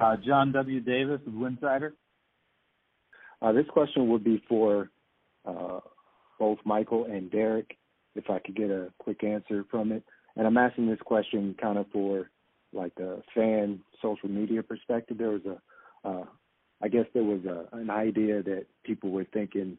Uh, 0.00 0.16
John 0.16 0.52
W. 0.52 0.80
Davis 0.80 1.20
of 1.26 1.32
Winsidr. 1.32 1.92
Uh, 3.40 3.52
this 3.52 3.66
question 3.68 4.08
would 4.08 4.24
be 4.24 4.42
for 4.48 4.90
uh, 5.44 5.78
both 6.38 6.58
Michael 6.64 7.04
and 7.04 7.30
Derek, 7.30 7.76
if 8.14 8.30
I 8.30 8.38
could 8.38 8.56
get 8.56 8.70
a 8.70 8.92
quick 8.98 9.24
answer 9.24 9.64
from 9.70 9.92
it. 9.92 10.02
And 10.36 10.46
I'm 10.46 10.56
asking 10.56 10.88
this 10.88 11.00
question 11.04 11.54
kind 11.60 11.78
of 11.78 11.86
for 11.92 12.30
like 12.72 12.92
a 13.00 13.22
fan 13.34 13.80
social 14.02 14.28
media 14.28 14.62
perspective. 14.62 15.18
There 15.18 15.30
was 15.30 15.42
a, 15.46 16.08
uh, 16.08 16.24
I 16.82 16.88
guess 16.88 17.06
there 17.12 17.24
was 17.24 17.44
a, 17.44 17.76
an 17.76 17.90
idea 17.90 18.42
that 18.42 18.66
people 18.84 19.10
were 19.10 19.26
thinking 19.32 19.78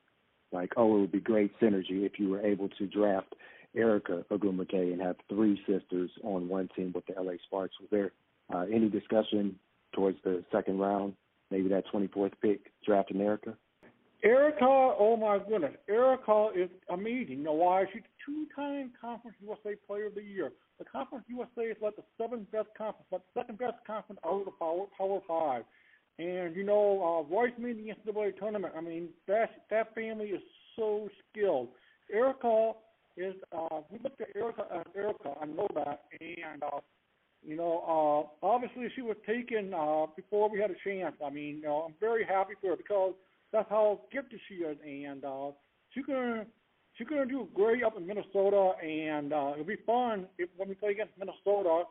like, 0.52 0.74
oh, 0.78 0.98
it 0.98 1.02
would 1.02 1.12
be 1.12 1.20
great 1.20 1.58
synergy 1.60 2.06
if 2.06 2.20
you 2.20 2.30
were 2.30 2.42
able 2.42 2.70
to 2.70 2.88
draft 2.88 3.36
Erica 3.76 4.26
Ogwumike 4.32 4.74
and 4.74 5.02
have 5.02 5.16
three 5.30 5.62
sisters 5.68 6.10
on 6.24 6.48
one 6.48 6.70
team 6.76 6.92
with 6.94 7.06
the 7.06 7.22
LA 7.22 7.34
Sparks. 7.46 7.76
Was 7.80 7.90
there 7.92 8.12
uh, 8.54 8.66
any 8.72 8.90
discussion 8.90 9.58
towards 9.94 10.18
the 10.24 10.44
second 10.52 10.80
round, 10.80 11.14
maybe 11.52 11.70
that 11.70 11.86
24th 11.94 12.34
pick, 12.42 12.72
drafting 12.86 13.22
Erica? 13.22 13.56
Erica, 14.22 14.66
oh 14.66 15.16
my 15.16 15.40
goodness, 15.40 15.76
Erica 15.88 16.50
is 16.54 16.70
amazing. 16.90 17.40
You 17.40 17.52
why? 17.54 17.86
She's 17.94 18.02
two-time 18.26 18.92
Conference 19.00 19.38
USA 19.42 19.76
Player 19.88 20.08
of 20.08 20.16
the 20.16 20.22
Year. 20.22 20.52
The 20.78 20.86
Conference 20.86 21.24
USA 21.30 21.64
is 21.64 21.78
like 21.82 21.96
the 21.96 22.04
seventh 22.18 22.52
best 22.52 22.68
conference, 22.78 23.08
but 23.10 23.22
second 23.34 23.58
best 23.58 23.78
conference 23.88 24.20
out 24.26 24.40
of 24.40 24.46
the 24.46 24.52
Power 24.52 24.86
Power 24.98 25.22
Five. 25.26 25.64
And 26.18 26.54
you 26.54 26.66
know, 26.66 27.26
uh, 27.32 27.34
Rice 27.34 27.54
made 27.58 27.78
the 27.78 27.94
NCAA 27.94 28.38
tournament. 28.38 28.74
I 28.78 28.82
mean, 28.82 29.10
that 29.28 29.52
that 29.70 29.96
family 29.96 30.28
is 30.28 30.42
so 30.76 31.08
skilled. 31.32 31.70
Erica 32.14 32.74
is. 33.16 33.36
Uh, 33.56 33.82
we 33.90 34.00
looked 34.04 34.20
at 34.20 34.36
Erica 34.36 34.66
as 34.74 34.86
Erica. 34.98 35.34
I 35.42 35.46
know 35.46 35.68
that, 35.76 36.04
and 36.20 36.62
uh, 36.62 36.80
you 37.42 37.56
know, 37.56 38.28
uh, 38.44 38.46
obviously 38.46 38.88
she 38.96 39.02
was 39.02 39.16
taken 39.26 39.74
uh, 39.74 40.08
before 40.16 40.50
we 40.50 40.60
had 40.60 40.72
a 40.72 40.76
chance. 40.84 41.16
I 41.26 41.30
mean, 41.30 41.58
you 41.58 41.64
know, 41.64 41.86
I'm 41.88 41.94
very 42.02 42.26
happy 42.26 42.54
for 42.60 42.72
her 42.72 42.76
because 42.76 43.14
that's 43.52 43.70
how 43.70 44.02
gifted 44.12 44.40
she 44.48 44.56
is, 44.56 44.78
and 44.86 45.24
uh, 45.26 45.52
she's 45.94 46.06
gonna 46.06 46.46
she's 46.96 47.08
gonna 47.08 47.26
do 47.26 47.48
great 47.54 47.84
up 47.84 47.98
in 47.98 48.06
Minnesota, 48.06 48.74
and 48.84 49.34
uh, 49.34 49.52
it'll 49.54 49.66
be 49.66 49.78
fun 49.86 50.28
if, 50.38 50.50
when 50.58 50.70
we 50.70 50.76
play 50.76 50.92
against 50.92 51.14
Minnesota 51.18 51.84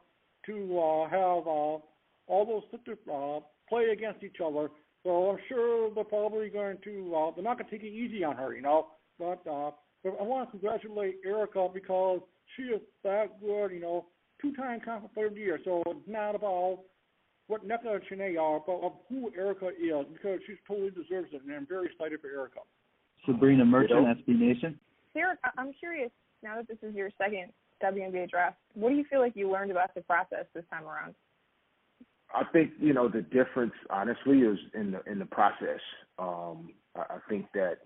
to 0.47 0.79
uh, 0.79 1.09
have 1.09 1.47
uh, 1.47 1.79
all 2.27 2.47
those 2.47 2.63
sisters 2.71 2.99
uh, 3.13 3.41
play 3.69 3.87
against 3.93 4.23
each 4.23 4.37
other. 4.45 4.71
So 5.05 5.31
I'm 5.31 5.39
sure 5.49 5.91
they're 5.95 6.05
probably 6.05 6.49
going 6.49 6.79
to 6.85 7.15
uh, 7.15 7.31
they're 7.35 7.45
not 7.45 7.59
to 7.59 7.65
take 7.65 7.83
it 7.83 7.93
easy 7.93 8.25
on 8.25 8.37
her, 8.37 8.55
you 8.55 8.63
know. 8.63 8.89
But 9.19 9.43
uh, 9.47 9.71
I 10.07 10.23
want 10.23 10.49
to 10.49 10.59
congratulate 10.59 11.17
Erica 11.25 11.69
because 11.73 12.21
she 12.57 12.63
is 12.63 12.81
that 13.05 13.41
good, 13.41 13.69
you 13.69 13.81
know, 13.81 14.07
two-time 14.41 14.81
conference 14.85 15.13
player 15.15 15.27
of 15.27 15.35
the 15.35 15.41
year. 15.41 15.59
So 15.65 15.83
it's 15.87 16.09
not 16.09 16.35
about 16.35 16.81
what 17.49 17.67
Nneka 17.67 17.95
and 17.95 18.03
Chiney 18.09 18.37
are, 18.37 18.61
but 18.65 18.81
of 18.81 18.93
who 19.09 19.33
Erica 19.37 19.69
is 19.69 20.07
because 20.13 20.39
she 20.47 20.55
totally 20.67 20.91
deserves 20.91 21.29
it, 21.33 21.43
and 21.43 21.55
I'm 21.55 21.67
very 21.67 21.87
excited 21.87 22.21
for 22.21 22.29
Erica. 22.29 22.61
Sabrina 23.27 23.65
Merchant, 23.65 24.07
SB 24.07 24.39
Nation. 24.39 24.79
Derek, 25.15 25.39
I'm 25.57 25.73
curious 25.73 26.11
now 26.43 26.57
that 26.57 26.69
this 26.69 26.79
is 26.83 26.95
your 26.95 27.11
second 27.19 27.53
WNBA 27.83 28.31
draft. 28.31 28.57
What 28.75 28.91
do 28.91 28.97
you 28.97 29.05
feel 29.11 29.21
like 29.21 29.33
you 29.35 29.51
learned 29.51 29.71
about 29.71 29.95
the 29.95 30.03
process 30.03 30.45
this 30.55 30.65
time 30.71 30.85
around? 30.85 31.15
I 32.35 32.45
think 32.53 32.73
you 32.79 32.93
know 32.93 33.09
the 33.09 33.23
difference, 33.23 33.73
honestly, 33.91 34.41
is 34.41 34.59
in 34.75 34.93
the 34.93 35.03
in 35.11 35.19
the 35.19 35.25
process. 35.25 35.81
Um, 36.19 36.71
I, 36.95 37.01
I 37.01 37.19
think 37.29 37.47
that 37.55 37.79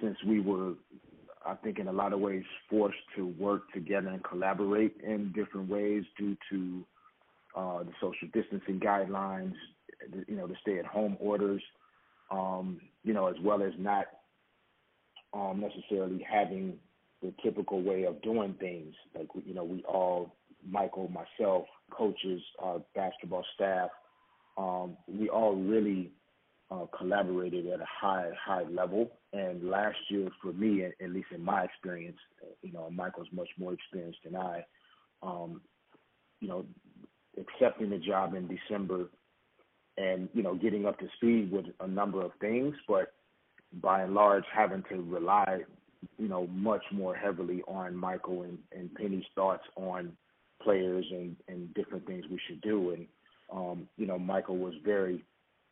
since 0.00 0.16
we 0.24 0.40
were, 0.40 0.74
I 1.44 1.54
think 1.54 1.80
in 1.80 1.88
a 1.88 1.92
lot 1.92 2.12
of 2.12 2.20
ways 2.20 2.44
forced 2.70 2.98
to 3.16 3.26
work 3.38 3.72
together 3.72 4.08
and 4.08 4.22
collaborate 4.22 4.96
in 5.02 5.32
different 5.34 5.68
ways 5.68 6.04
due 6.16 6.36
to 6.50 6.86
uh, 7.56 7.82
the 7.82 7.92
social 8.00 8.28
distancing 8.32 8.78
guidelines, 8.78 9.54
you 10.28 10.36
know, 10.36 10.46
the 10.46 10.56
stay-at-home 10.60 11.16
orders, 11.18 11.62
um, 12.30 12.80
you 13.02 13.14
know, 13.14 13.28
as 13.28 13.36
well 13.42 13.62
as 13.62 13.72
not 13.78 14.06
um, 15.32 15.60
necessarily 15.60 16.24
having 16.30 16.78
the 17.22 17.32
typical 17.42 17.82
way 17.82 18.04
of 18.04 18.20
doing 18.22 18.54
things. 18.60 18.94
Like 19.16 19.28
you 19.46 19.54
know, 19.54 19.64
we 19.64 19.82
all, 19.84 20.36
Michael, 20.68 21.08
myself, 21.08 21.64
coaches, 21.90 22.42
our 22.58 22.82
basketball 22.94 23.44
staff, 23.54 23.90
um, 24.58 24.96
we 25.08 25.28
all 25.28 25.56
really 25.56 26.12
uh, 26.70 26.86
collaborated 26.96 27.66
at 27.68 27.80
a 27.80 27.86
high 27.86 28.30
high 28.44 28.64
level. 28.64 29.10
And 29.32 29.70
last 29.70 29.96
year, 30.08 30.28
for 30.42 30.52
me, 30.52 30.84
at, 30.84 30.92
at 31.02 31.10
least 31.10 31.28
in 31.34 31.44
my 31.44 31.64
experience, 31.64 32.18
you 32.62 32.72
know, 32.72 32.90
Michael's 32.90 33.28
much 33.32 33.48
more 33.58 33.72
experienced 33.72 34.18
than 34.24 34.36
I. 34.36 34.64
Um, 35.22 35.62
you 36.40 36.48
know, 36.48 36.66
accepting 37.38 37.90
the 37.90 37.98
job 37.98 38.34
in 38.34 38.48
December 38.48 39.06
and 39.98 40.28
you 40.34 40.42
know 40.42 40.54
getting 40.54 40.86
up 40.86 40.98
to 40.98 41.06
speed 41.16 41.50
with 41.50 41.66
a 41.80 41.86
number 41.86 42.22
of 42.22 42.32
things, 42.40 42.74
but 42.88 43.12
by 43.82 44.02
and 44.02 44.14
large 44.14 44.44
having 44.54 44.82
to 44.90 45.02
rely 45.02 45.60
you 46.18 46.28
know 46.28 46.46
much 46.48 46.82
more 46.92 47.14
heavily 47.14 47.62
on 47.66 47.96
Michael 47.96 48.42
and, 48.42 48.58
and 48.72 48.94
Penny's 48.94 49.24
thoughts 49.34 49.64
on 49.76 50.12
players 50.62 51.04
and, 51.10 51.36
and 51.48 51.72
different 51.74 52.06
things 52.06 52.24
we 52.30 52.40
should 52.46 52.60
do. 52.60 52.90
And 52.90 53.06
um, 53.52 53.88
you 53.96 54.06
know 54.06 54.18
Michael 54.18 54.58
was 54.58 54.74
very 54.84 55.24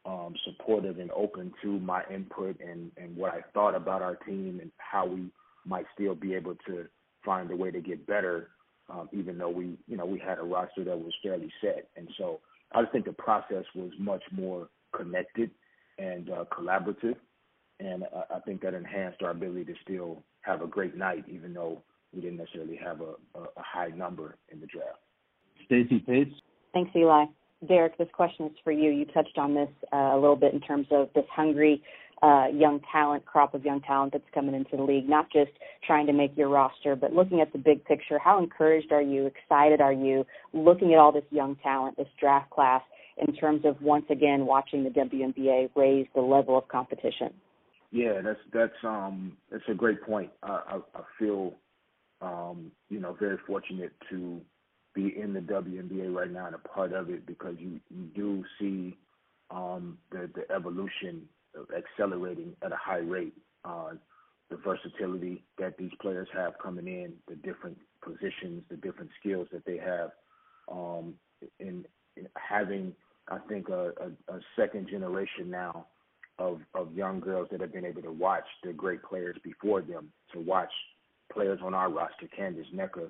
um, 0.07 0.35
supportive 0.44 0.98
and 0.98 1.11
open 1.12 1.53
to 1.62 1.79
my 1.81 2.03
input 2.12 2.61
and, 2.61 2.90
and 2.96 3.16
what 3.16 3.33
I 3.33 3.40
thought 3.53 3.74
about 3.74 4.03
our 4.03 4.16
team 4.16 4.59
and 4.61 4.70
how 4.79 5.07
we 5.07 5.31
might 5.64 5.87
still 5.94 6.14
be 6.14 6.35
able 6.35 6.57
to 6.66 6.87
find 7.24 7.50
a 7.50 7.57
way 7.57 7.70
to 7.70 7.81
get 7.81 8.07
better 8.07 8.50
um, 8.90 9.09
even 9.12 9.38
though 9.38 9.51
we, 9.51 9.79
you 9.87 9.97
know, 9.97 10.07
we 10.07 10.18
had 10.18 10.38
a 10.38 10.42
roster 10.42 10.85
that 10.85 10.99
was 10.99 11.12
fairly 11.23 11.53
set. 11.61 11.88
And 11.97 12.09
so 12.18 12.40
I 12.73 12.83
just 12.83 12.92
think 12.92 13.07
the 13.07 13.12
process 13.12 13.64
was 13.75 13.90
much 13.99 14.23
more 14.31 14.68
connected 14.94 15.51
and 15.99 16.31
uh, 16.31 16.44
collaborative, 16.53 17.16
and 17.81 18.05
I, 18.05 18.37
I 18.37 18.40
think 18.40 18.62
that 18.62 18.75
enhanced 18.75 19.23
our 19.23 19.31
ability 19.31 19.64
to 19.66 19.75
still 19.83 20.23
have 20.42 20.62
a 20.62 20.66
great 20.66 20.97
night, 20.97 21.25
even 21.29 21.55
though 21.55 21.83
we 22.12 22.20
didn't 22.20 22.38
necessarily 22.38 22.77
have 22.77 23.01
a, 23.01 23.14
a, 23.38 23.42
a 23.42 23.62
high 23.62 23.88
number 23.88 24.37
in 24.51 24.61
the 24.61 24.66
draft. 24.66 24.99
Stacey 25.66 26.01
Pace. 26.01 26.33
Thanks, 26.73 26.90
Eli. 26.97 27.27
Derek, 27.66 27.97
this 27.97 28.09
question 28.12 28.47
is 28.47 28.53
for 28.62 28.73
you. 28.73 28.90
You 28.90 29.07
touched 29.07 29.38
on 29.38 29.55
this 29.55 29.68
uh, 29.92 30.12
a 30.12 30.18
little 30.18 30.37
bit 30.37 30.53
in 30.53 30.61
terms 30.61 30.87
of 30.90 31.09
this 31.14 31.25
hungry 31.33 31.83
uh, 32.22 32.46
young 32.53 32.81
talent, 32.90 33.24
crop 33.27 33.55
of 33.55 33.64
young 33.64 33.81
talent 33.83 34.12
that's 34.12 34.24
coming 34.33 34.55
into 34.55 34.77
the 34.77 34.83
league, 34.83 35.09
not 35.09 35.31
just 35.33 35.50
trying 35.87 36.07
to 36.07 36.12
make 36.12 36.37
your 36.37 36.48
roster, 36.48 36.96
but 36.96 37.12
looking 37.12 37.40
at 37.40 37.53
the 37.53 37.59
big 37.59 37.85
picture. 37.85 38.18
How 38.18 38.38
encouraged 38.38 38.92
are 38.92 39.03
you, 39.03 39.27
excited 39.27 39.81
are 39.81 39.92
you, 39.92 40.24
looking 40.53 40.92
at 40.92 40.98
all 40.98 41.12
this 41.12 41.24
young 41.31 41.57
talent, 41.57 41.96
this 41.96 42.09
draft 42.18 42.50
class, 42.50 42.83
in 43.16 43.35
terms 43.35 43.64
of 43.64 43.81
once 43.81 44.07
again 44.11 44.46
watching 44.46 44.85
the 44.85 44.90
WNBA 44.90 45.70
raise 45.77 46.07
the 46.14 46.20
level 46.20 46.59
of 46.59 46.66
competition? 46.68 47.33
Yeah, 47.90 48.20
that's 48.22 48.40
that's 48.53 48.85
um 48.85 49.37
that's 49.53 49.62
a 49.68 49.74
great 49.74 50.03
point. 50.03 50.31
I 50.42 50.48
I, 50.48 50.77
I 50.98 51.03
feel 51.18 51.55
um 52.20 52.72
you 52.88 52.98
know 52.98 53.16
very 53.18 53.38
fortunate 53.46 53.92
to 54.11 54.40
be 54.94 55.14
in 55.16 55.33
the 55.33 55.40
WNBA 55.40 56.12
right 56.12 56.31
now 56.31 56.46
and 56.46 56.55
a 56.55 56.59
part 56.59 56.92
of 56.92 57.09
it 57.11 57.24
because 57.27 57.55
you 57.59 57.81
you 57.90 58.07
do 58.14 58.44
see 58.59 58.96
um 59.50 59.98
the 60.11 60.29
the 60.35 60.53
evolution 60.53 61.29
accelerating 61.77 62.55
at 62.62 62.73
a 62.73 62.77
high 62.77 62.99
rate. 62.99 63.35
on 63.64 63.99
the 64.51 64.57
versatility 64.57 65.43
that 65.59 65.77
these 65.79 65.90
players 66.01 66.29
have 66.33 66.53
coming 66.62 66.87
in, 66.87 67.12
the 67.29 67.35
different 67.37 67.79
positions, 68.03 68.62
the 68.71 68.77
different 68.77 69.11
skills 69.19 69.49
that 69.53 69.64
they 69.64 69.79
have, 69.79 70.11
um, 70.71 71.14
in, 71.59 71.85
in 72.17 72.29
having, 72.37 72.93
I 73.29 73.38
think, 73.49 73.69
a, 73.69 73.93
a, 74.01 74.35
a 74.35 74.40
second 74.57 74.88
generation 74.88 75.51
now 75.51 75.87
of 76.38 76.61
of 76.75 76.93
young 76.93 77.21
girls 77.21 77.47
that 77.53 77.61
have 77.61 77.73
been 77.73 77.85
able 77.85 78.03
to 78.03 78.11
watch 78.11 78.45
the 78.64 78.73
great 78.73 79.03
players 79.05 79.37
before 79.45 79.81
them, 79.81 80.09
to 80.33 80.40
watch 80.40 80.73
players 81.33 81.61
on 81.62 81.75
our 81.75 81.90
roster, 81.90 82.27
Candace 82.37 82.67
Nneka, 82.75 83.09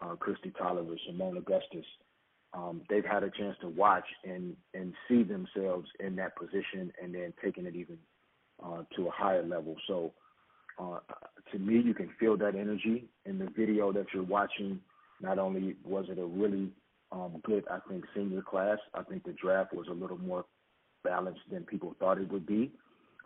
uh, 0.00 0.14
Kristi 0.16 0.52
Toliver, 0.58 0.96
Seimone 1.08 1.38
Augustus, 1.38 1.84
um, 2.54 2.82
they've 2.88 3.04
had 3.04 3.24
a 3.24 3.30
chance 3.30 3.56
to 3.60 3.68
watch 3.68 4.04
and 4.24 4.56
and 4.74 4.94
see 5.08 5.22
themselves 5.22 5.88
in 6.00 6.16
that 6.16 6.36
position, 6.36 6.92
and 7.02 7.14
then 7.14 7.32
taking 7.42 7.66
it 7.66 7.74
even 7.74 7.98
uh, 8.64 8.82
to 8.96 9.08
a 9.08 9.10
higher 9.10 9.44
level. 9.44 9.76
So, 9.86 10.12
uh, 10.78 11.00
to 11.52 11.58
me, 11.58 11.80
you 11.80 11.94
can 11.94 12.10
feel 12.18 12.36
that 12.38 12.54
energy 12.54 13.06
in 13.26 13.38
the 13.38 13.48
video 13.56 13.92
that 13.92 14.06
you're 14.14 14.22
watching. 14.22 14.80
Not 15.20 15.38
only 15.38 15.76
was 15.84 16.06
it 16.08 16.18
a 16.18 16.24
really 16.24 16.70
um, 17.12 17.40
good, 17.44 17.64
I 17.70 17.78
think, 17.88 18.04
senior 18.14 18.42
class. 18.42 18.78
I 18.94 19.02
think 19.02 19.24
the 19.24 19.32
draft 19.32 19.72
was 19.72 19.86
a 19.88 19.94
little 19.94 20.18
more 20.18 20.44
balanced 21.02 21.42
than 21.50 21.64
people 21.64 21.94
thought 21.98 22.18
it 22.18 22.30
would 22.30 22.46
be. 22.46 22.72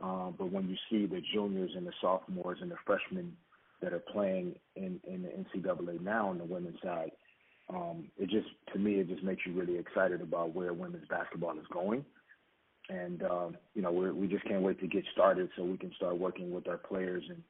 Um, 0.03 0.35
but 0.39 0.53
when 0.53 0.69
you 0.69 0.77
see 0.91 1.07
the 1.07 1.23
juniors 1.33 1.73
and 1.77 1.87
the 1.87 1.93
sophomores 2.01 2.59
and 2.61 2.71
the 2.71 2.77
freshmen 2.87 3.37
that 3.83 3.93
are 3.93 4.03
playing 4.13 4.55
in, 4.77 5.01
in 5.07 5.23
the 5.23 5.29
NCAA 5.29 6.01
now 6.01 6.29
on 6.29 6.39
the 6.39 6.45
women's 6.45 6.81
side, 6.83 7.11
um, 7.71 8.05
it 8.19 8.31
just 8.31 8.49
to 8.73 8.79
me 8.79 8.95
it 8.95 9.09
just 9.09 9.23
makes 9.23 9.45
you 9.45 9.53
really 9.53 9.79
excited 9.79 10.21
about 10.21 10.55
where 10.55 10.73
women's 10.73 11.07
basketball 11.09 11.59
is 11.59 11.67
going, 11.73 12.05
and 12.89 13.23
um, 13.25 13.57
you 13.75 13.83
know 13.83 13.93
we 13.93 14.11
we 14.11 14.27
just 14.27 14.45
can't 14.45 14.63
wait 14.63 14.81
to 14.81 14.87
get 14.87 15.05
started 15.13 15.51
so 15.57 15.65
we 15.65 15.77
can 15.77 15.93
start 15.97 16.19
working 16.19 16.51
with 16.51 16.67
our 16.69 16.79
players 16.79 17.25
and 17.29 17.43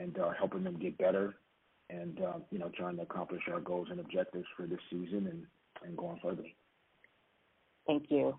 and 0.00 0.18
uh, 0.18 0.30
helping 0.36 0.64
them 0.64 0.78
get 0.78 0.98
better, 0.98 1.36
and 1.88 2.20
uh, 2.20 2.38
you 2.50 2.58
know 2.58 2.70
trying 2.76 2.96
to 2.96 3.02
accomplish 3.02 3.42
our 3.52 3.60
goals 3.60 3.88
and 3.90 4.00
objectives 4.00 4.46
for 4.56 4.66
this 4.66 4.80
season 4.90 5.28
and 5.28 5.46
and 5.84 5.96
going 5.96 6.18
further. 6.22 6.44
Thank 7.86 8.10
you. 8.10 8.36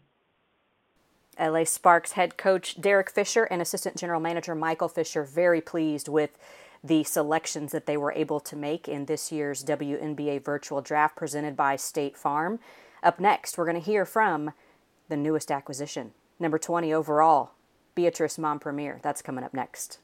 LA 1.40 1.66
Sparks 1.66 2.14
head 2.14 2.38
coach 2.38 2.80
Derek 2.80 3.12
Fisher 3.12 3.44
and 3.44 3.62
assistant 3.62 3.98
general 3.98 4.22
manager 4.22 4.56
Michael 4.56 4.88
Fisher 4.88 5.24
very 5.24 5.62
pleased 5.62 6.08
with 6.08 6.38
the 6.86 7.04
selections 7.04 7.72
that 7.72 7.88
they 7.88 7.98
were 7.98 8.14
able 8.14 8.40
to 8.40 8.56
make 8.56 8.88
in 8.88 9.06
this 9.06 9.32
year's 9.32 9.64
WNBA 9.64 10.44
virtual 10.44 10.82
draft 10.82 11.16
presented 11.16 11.56
by 11.56 11.76
State 11.76 12.16
Farm. 12.16 12.60
Up 13.02 13.20
next, 13.20 13.58
we're 13.58 13.66
going 13.66 13.82
to 13.82 13.86
hear 13.86 14.06
from 14.06 14.52
the 15.10 15.18
newest 15.18 15.52
acquisition, 15.52 16.12
number 16.40 16.60
20 16.60 16.94
overall, 16.94 17.52
Beatrice 17.96 18.38
Mompremier. 18.38 19.02
That's 19.02 19.24
coming 19.24 19.44
up 19.44 19.54
next. 19.54 19.98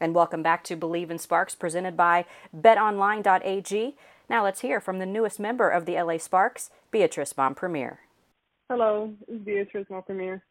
And 0.00 0.14
welcome 0.14 0.42
back 0.42 0.62
to 0.64 0.76
Believe 0.76 1.10
in 1.10 1.18
Sparks, 1.18 1.54
presented 1.56 1.96
by 1.96 2.24
betonline.ag. 2.56 3.96
Now 4.28 4.44
let's 4.44 4.60
hear 4.60 4.80
from 4.80 4.98
the 4.98 5.06
newest 5.06 5.40
member 5.40 5.68
of 5.68 5.84
the 5.84 6.00
LA 6.00 6.18
Sparks, 6.18 6.70
Beatrice 6.92 7.32
Mompremier. 7.32 7.98
Hello, 8.70 9.12
it's 9.26 9.44
Beatrice 9.44 9.86
Mompremier. 9.90 10.42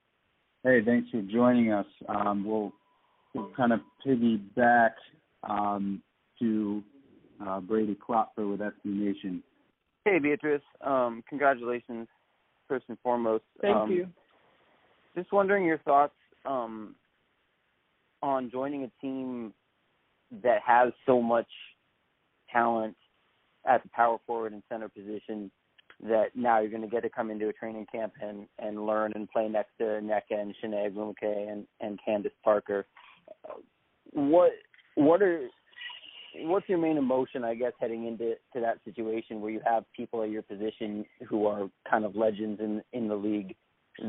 Hey, 0.63 0.81
thanks 0.83 1.09
for 1.09 1.21
joining 1.21 1.71
us. 1.71 1.85
Um, 2.07 2.45
we'll 2.45 2.73
to 3.33 3.51
kind 3.55 3.73
of 3.73 3.79
piggyback 4.05 4.91
um, 5.47 6.01
to 6.39 6.83
uh, 7.45 7.59
Brady 7.59 7.95
Klopfer 7.95 8.49
with 8.49 8.59
SB 8.59 8.85
Nation. 8.85 9.43
Hey, 10.05 10.19
Beatrice. 10.19 10.61
Um, 10.81 11.23
congratulations, 11.29 12.07
first 12.67 12.85
and 12.89 12.97
foremost. 13.01 13.43
Thank 13.61 13.75
um, 13.75 13.91
you. 13.91 14.07
Just 15.15 15.31
wondering 15.31 15.65
your 15.65 15.77
thoughts 15.79 16.13
um, 16.45 16.95
on 18.21 18.49
joining 18.51 18.83
a 18.83 18.91
team 19.01 19.53
that 20.43 20.59
has 20.65 20.91
so 21.05 21.21
much 21.21 21.47
talent 22.51 22.95
at 23.67 23.83
the 23.83 23.89
power 23.89 24.17
forward 24.25 24.53
and 24.53 24.63
center 24.69 24.89
position 24.89 25.51
that 26.01 26.35
now 26.35 26.59
you're 26.59 26.69
going 26.69 26.81
to 26.81 26.87
get 26.87 27.03
to 27.03 27.09
come 27.09 27.29
into 27.29 27.47
a 27.47 27.53
training 27.53 27.85
camp 27.91 28.13
and 28.21 28.47
and 28.59 28.85
learn 28.85 29.13
and 29.15 29.29
play 29.29 29.47
next 29.47 29.71
to 29.77 29.83
Nneka 29.83 30.31
and 30.31 30.55
Chiney 30.61 30.89
Ogwumike 30.89 31.51
and 31.51 31.65
and 31.79 31.99
Candace 32.03 32.33
Parker 32.43 32.85
what 34.11 34.51
what 34.95 35.21
are 35.21 35.47
what's 36.35 36.67
your 36.67 36.77
main 36.77 36.97
emotion, 36.97 37.43
I 37.43 37.55
guess, 37.55 37.73
heading 37.79 38.07
into 38.07 38.35
to 38.53 38.61
that 38.61 38.79
situation 38.85 39.41
where 39.41 39.51
you 39.51 39.61
have 39.65 39.83
people 39.95 40.23
at 40.23 40.29
your 40.29 40.41
position 40.41 41.05
who 41.27 41.45
are 41.45 41.69
kind 41.89 42.05
of 42.05 42.15
legends 42.15 42.59
in 42.59 42.81
in 42.93 43.07
the 43.07 43.15
league 43.15 43.55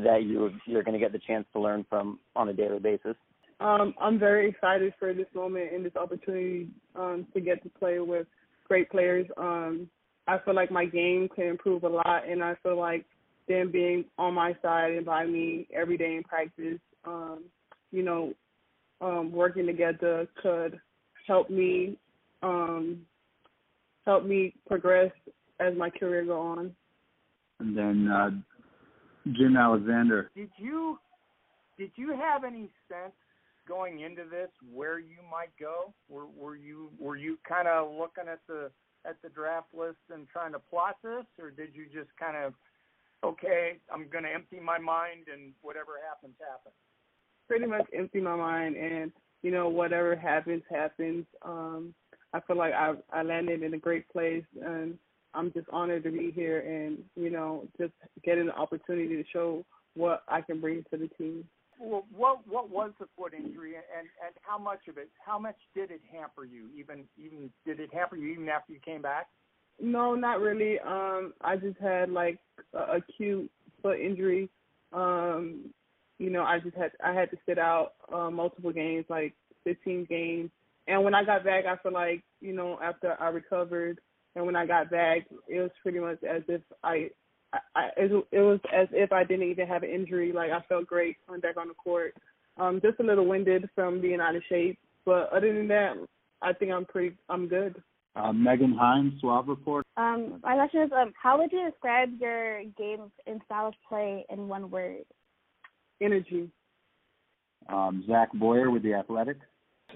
that 0.03 0.23
you 0.23 0.51
you're 0.65 0.83
going 0.83 0.93
to 0.93 0.99
get 0.99 1.11
the 1.11 1.19
chance 1.19 1.45
to 1.53 1.59
learn 1.59 1.85
from 1.89 2.19
on 2.35 2.49
a 2.49 2.53
daily 2.53 2.79
basis? 2.79 3.15
Um, 3.59 3.93
I'm 4.01 4.19
very 4.19 4.49
excited 4.49 4.93
for 4.99 5.13
this 5.13 5.27
moment 5.33 5.73
and 5.73 5.85
this 5.85 5.95
opportunity 5.95 6.67
um, 6.95 7.25
to 7.33 7.39
get 7.39 7.63
to 7.63 7.69
play 7.69 7.99
with 7.99 8.27
great 8.67 8.89
players. 8.89 9.27
Um, 9.37 9.89
I 10.27 10.39
feel 10.39 10.55
like 10.55 10.71
my 10.71 10.85
game 10.85 11.29
can 11.33 11.45
improve 11.45 11.83
a 11.83 11.89
lot, 11.89 12.27
and 12.27 12.43
I 12.43 12.55
feel 12.63 12.77
like 12.77 13.05
them 13.47 13.71
being 13.71 14.05
on 14.17 14.33
my 14.33 14.55
side 14.61 14.93
and 14.93 15.05
by 15.05 15.25
me 15.25 15.67
every 15.73 15.97
day 15.97 16.15
in 16.15 16.23
practice, 16.23 16.79
um, 17.05 17.43
you 17.91 18.03
know, 18.03 18.33
um, 19.05 19.31
working 19.31 19.67
together 19.67 20.27
could 20.41 20.79
help 21.27 21.49
me 21.49 21.97
um, 22.41 23.01
help 24.05 24.25
me 24.25 24.53
progress 24.67 25.11
as 25.59 25.73
my 25.77 25.89
career 25.89 26.25
go 26.25 26.39
on. 26.39 26.75
And 27.59 27.77
then 27.77 28.07
uh, 28.11 28.31
Jim 29.33 29.55
Alexander. 29.57 30.31
Did 30.35 30.49
you 30.57 30.99
did 31.77 31.91
you 31.95 32.15
have 32.15 32.43
any 32.43 32.69
sense 32.89 33.13
going 33.67 34.01
into 34.01 34.23
this 34.29 34.49
where 34.73 34.99
you 34.99 35.17
might 35.31 35.55
go? 35.59 35.93
Were 36.09 36.25
were 36.37 36.55
you 36.55 36.89
were 36.99 37.15
you 37.15 37.37
kind 37.47 37.67
of 37.67 37.91
looking 37.91 38.29
at 38.31 38.39
the 38.47 38.71
at 39.05 39.21
the 39.21 39.29
draft 39.29 39.67
list 39.77 40.01
and 40.11 40.27
trying 40.27 40.51
to 40.53 40.59
plot 40.59 40.97
this, 41.03 41.25
or 41.39 41.51
did 41.51 41.69
you 41.73 41.85
just 41.85 42.09
kind 42.19 42.37
of 42.37 42.53
okay, 43.23 43.77
I'm 43.91 44.07
going 44.09 44.23
to 44.23 44.31
empty 44.31 44.59
my 44.59 44.77
mind 44.77 45.25
and 45.33 45.53
whatever 45.61 45.93
happens 46.07 46.35
happens? 46.39 46.75
Pretty 47.47 47.65
much 47.65 47.85
empty 47.93 48.19
my 48.21 48.35
mind 48.35 48.75
and 48.75 49.11
you 49.43 49.51
know 49.51 49.69
whatever 49.69 50.15
happens 50.15 50.63
happens. 50.69 51.25
Um, 51.43 51.93
I 52.33 52.39
feel 52.41 52.57
like 52.57 52.73
I 52.73 52.93
I 53.11 53.23
landed 53.23 53.61
in 53.63 53.73
a 53.73 53.77
great 53.77 54.09
place 54.09 54.45
and 54.61 54.97
I'm 55.33 55.51
just 55.51 55.67
honored 55.71 56.03
to 56.03 56.11
be 56.11 56.31
here 56.33 56.59
and 56.59 56.99
you 57.15 57.29
know 57.29 57.67
just 57.79 57.93
getting 58.23 58.47
the 58.47 58.55
opportunity 58.55 59.15
to 59.15 59.23
show 59.31 59.65
what 59.95 60.23
I 60.27 60.41
can 60.41 60.59
bring 60.59 60.83
to 60.91 60.97
the 60.97 61.07
team. 61.17 61.45
Well, 61.79 62.05
what 62.15 62.47
what 62.47 62.69
was 62.69 62.91
the 62.99 63.07
foot 63.17 63.33
injury, 63.33 63.75
and 63.75 64.07
and 64.25 64.35
how 64.41 64.57
much 64.57 64.87
of 64.87 64.97
it? 64.97 65.09
How 65.25 65.37
much 65.37 65.57
did 65.75 65.91
it 65.91 66.01
hamper 66.11 66.45
you? 66.45 66.69
Even 66.77 67.03
even 67.17 67.49
did 67.65 67.79
it 67.79 67.93
hamper 67.93 68.15
you 68.15 68.27
even 68.33 68.47
after 68.47 68.71
you 68.71 68.79
came 68.79 69.01
back? 69.01 69.27
No, 69.81 70.15
not 70.15 70.39
really. 70.39 70.79
Um, 70.79 71.33
I 71.41 71.57
just 71.57 71.77
had 71.79 72.09
like 72.09 72.39
a 72.73 72.97
acute 72.97 73.51
foot 73.81 73.99
injury. 73.99 74.49
Um, 74.93 75.73
you 76.17 76.29
know, 76.29 76.43
I 76.43 76.59
just 76.59 76.75
had 76.75 76.91
I 77.03 77.13
had 77.13 77.31
to 77.31 77.37
sit 77.45 77.57
out 77.57 77.93
uh, 78.13 78.29
multiple 78.29 78.71
games, 78.71 79.05
like 79.09 79.33
15 79.63 80.05
games. 80.09 80.49
And 80.87 81.03
when 81.03 81.15
I 81.15 81.23
got 81.23 81.43
back, 81.43 81.65
I 81.65 81.77
feel 81.81 81.93
like 81.93 82.23
you 82.41 82.53
know 82.53 82.79
after 82.81 83.19
I 83.19 83.29
recovered, 83.29 83.99
and 84.35 84.45
when 84.45 84.55
I 84.55 84.65
got 84.65 84.89
back, 84.89 85.27
it 85.47 85.61
was 85.61 85.71
pretty 85.81 85.99
much 85.99 86.23
as 86.23 86.43
if 86.47 86.61
I 86.83 87.09
I, 87.75 87.89
it, 87.97 88.25
it 88.31 88.39
was 88.39 88.59
as 88.73 88.87
if 88.91 89.11
I 89.11 89.23
didn't 89.23 89.49
even 89.49 89.67
have 89.67 89.83
an 89.83 89.89
injury. 89.89 90.31
Like 90.31 90.51
I 90.51 90.61
felt 90.67 90.87
great 90.87 91.17
coming 91.25 91.41
back 91.41 91.57
on 91.57 91.67
the 91.67 91.73
court. 91.73 92.13
Um, 92.57 92.79
just 92.81 92.99
a 92.99 93.03
little 93.03 93.25
winded 93.25 93.69
from 93.75 93.99
being 93.99 94.21
out 94.21 94.35
of 94.35 94.43
shape, 94.47 94.79
but 95.05 95.29
other 95.33 95.53
than 95.53 95.67
that, 95.67 95.95
I 96.41 96.53
think 96.53 96.71
I'm 96.71 96.85
pretty. 96.85 97.17
I'm 97.29 97.47
good. 97.47 97.81
Uh, 98.15 98.31
Megan 98.31 98.73
Hines, 98.79 99.13
Suave 99.19 99.49
Report. 99.49 99.85
Um, 99.97 100.39
my 100.41 100.55
question 100.55 100.83
is, 100.83 100.91
um, 100.95 101.11
how 101.21 101.37
would 101.37 101.51
you 101.51 101.69
describe 101.69 102.09
your 102.19 102.63
game 102.77 103.11
and 103.27 103.41
style 103.43 103.67
of 103.67 103.73
play 103.89 104.25
in 104.29 104.47
one 104.47 104.71
word? 104.71 105.03
Energy. 106.01 106.49
Um, 107.67 108.03
Zach 108.07 108.29
Boyer 108.33 108.69
with 108.69 108.83
the 108.83 108.93
Athletic. 108.93 109.37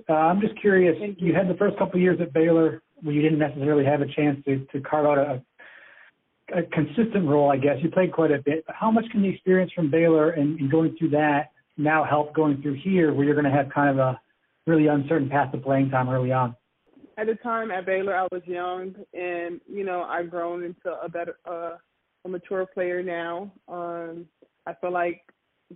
Uh, 0.07 0.13
I'm 0.13 0.41
just 0.41 0.59
curious. 0.59 0.95
You 1.17 1.33
had 1.33 1.47
the 1.47 1.57
first 1.57 1.77
couple 1.77 1.95
of 1.95 2.01
years 2.01 2.19
at 2.21 2.33
Baylor 2.33 2.81
where 3.01 3.13
you 3.13 3.21
didn't 3.21 3.39
necessarily 3.39 3.85
have 3.85 4.01
a 4.01 4.07
chance 4.07 4.43
to 4.45 4.65
to 4.71 4.81
carve 4.81 5.05
out 5.05 5.17
a 5.17 5.41
a 6.55 6.63
consistent 6.63 7.27
role, 7.27 7.51
I 7.51 7.57
guess. 7.57 7.77
You 7.81 7.91
played 7.91 8.11
quite 8.11 8.31
a 8.31 8.39
bit, 8.39 8.63
but 8.65 8.75
how 8.75 8.91
much 8.91 9.05
can 9.11 9.21
the 9.21 9.29
experience 9.29 9.71
from 9.73 9.91
Baylor 9.91 10.31
and, 10.31 10.59
and 10.59 10.71
going 10.71 10.95
through 10.97 11.09
that 11.11 11.51
now 11.77 12.03
help 12.03 12.33
going 12.33 12.61
through 12.61 12.79
here, 12.83 13.13
where 13.13 13.25
you're 13.25 13.35
going 13.39 13.45
to 13.45 13.55
have 13.55 13.69
kind 13.73 13.89
of 13.89 13.97
a 13.97 14.19
really 14.65 14.87
uncertain 14.87 15.29
path 15.29 15.51
to 15.51 15.57
playing 15.57 15.89
time 15.89 16.09
early 16.09 16.31
on? 16.31 16.55
At 17.17 17.27
the 17.27 17.35
time 17.35 17.69
at 17.71 17.85
Baylor, 17.85 18.15
I 18.15 18.27
was 18.31 18.41
young, 18.45 18.95
and 19.13 19.59
you 19.67 19.83
know 19.83 20.03
I've 20.03 20.29
grown 20.29 20.63
into 20.63 20.97
a 21.01 21.09
better, 21.09 21.35
uh, 21.45 21.75
a 22.25 22.29
mature 22.29 22.65
player 22.65 23.03
now. 23.03 23.51
Um, 23.67 24.25
I 24.65 24.73
feel 24.79 24.91
like 24.91 25.21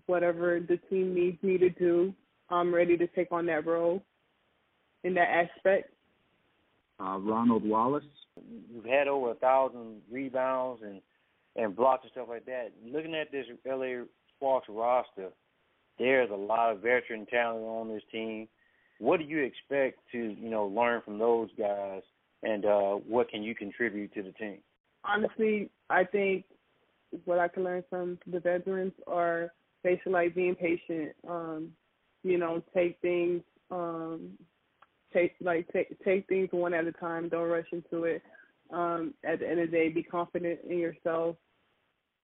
whatever 0.06 0.60
the 0.60 0.78
team 0.90 1.14
needs 1.14 1.42
me 1.44 1.58
to 1.58 1.70
do, 1.70 2.14
I'm 2.50 2.74
ready 2.74 2.98
to 2.98 3.08
take 3.08 3.32
on 3.32 3.46
that 3.48 3.66
role 3.66 4.04
in 5.04 5.14
that 5.16 5.30
aspect. 5.30 5.94
Uh, 7.00 7.18
Ronald 7.18 7.68
Wallace. 7.68 8.04
You've 8.72 8.86
had 8.86 9.08
over 9.08 9.32
a 9.32 9.36
thousand 9.36 10.02
rebounds 10.12 10.82
and 10.84 11.02
and 11.56 11.76
blocks 11.76 12.04
and 12.04 12.12
stuff 12.12 12.28
like 12.30 12.46
that. 12.46 12.70
Looking 12.86 13.14
at 13.14 13.32
this 13.32 13.46
LA 13.66 14.06
Sparks 14.36 14.68
roster, 14.70 15.30
there's 16.00 16.32
a 16.32 16.36
lot 16.36 16.72
of 16.72 16.80
veteran 16.80 17.26
talent 17.28 17.64
on 17.64 17.90
this 17.90 18.02
team. 18.12 18.48
What 19.00 19.20
do 19.20 19.26
you 19.26 19.40
expect 19.40 20.00
to 20.12 20.18
you 20.18 20.50
know 20.50 20.66
learn 20.66 21.02
from 21.04 21.20
those 21.20 21.50
guys, 21.58 22.02
and 22.42 22.66
uh, 22.66 22.92
what 23.08 23.30
can 23.30 23.44
you 23.44 23.54
contribute 23.54 24.14
to 24.14 24.24
the 24.24 24.32
team? 24.32 24.58
Honestly, 25.04 25.70
I 25.90 26.06
think 26.06 26.46
what 27.26 27.40
I 27.40 27.48
can 27.48 27.64
learn 27.64 27.84
from 27.90 28.18
the 28.26 28.40
veterans 28.40 28.94
are 29.06 29.52
basically 29.84 30.14
like 30.14 30.36
being 30.36 30.56
patient. 30.56 31.14
Um, 31.28 31.70
you 32.24 32.38
know, 32.38 32.64
take 32.74 33.00
things 33.02 33.42
um, 33.70 34.32
take 35.14 35.36
like 35.42 35.68
take 35.72 36.04
take 36.04 36.28
things 36.28 36.50
one 36.52 36.74
at 36.74 36.88
a 36.88 36.92
time. 36.94 37.30
Don't 37.30 37.50
rush 37.50 37.68
into 37.72 38.04
it. 38.06 38.22
Um, 38.72 39.14
at 39.24 39.40
the 39.40 39.50
end 39.50 39.60
of 39.60 39.72
the 39.72 39.78
day, 39.78 39.90
be 39.90 40.04
confident 40.04 40.60
in 40.68 40.80
yourself. 40.80 41.36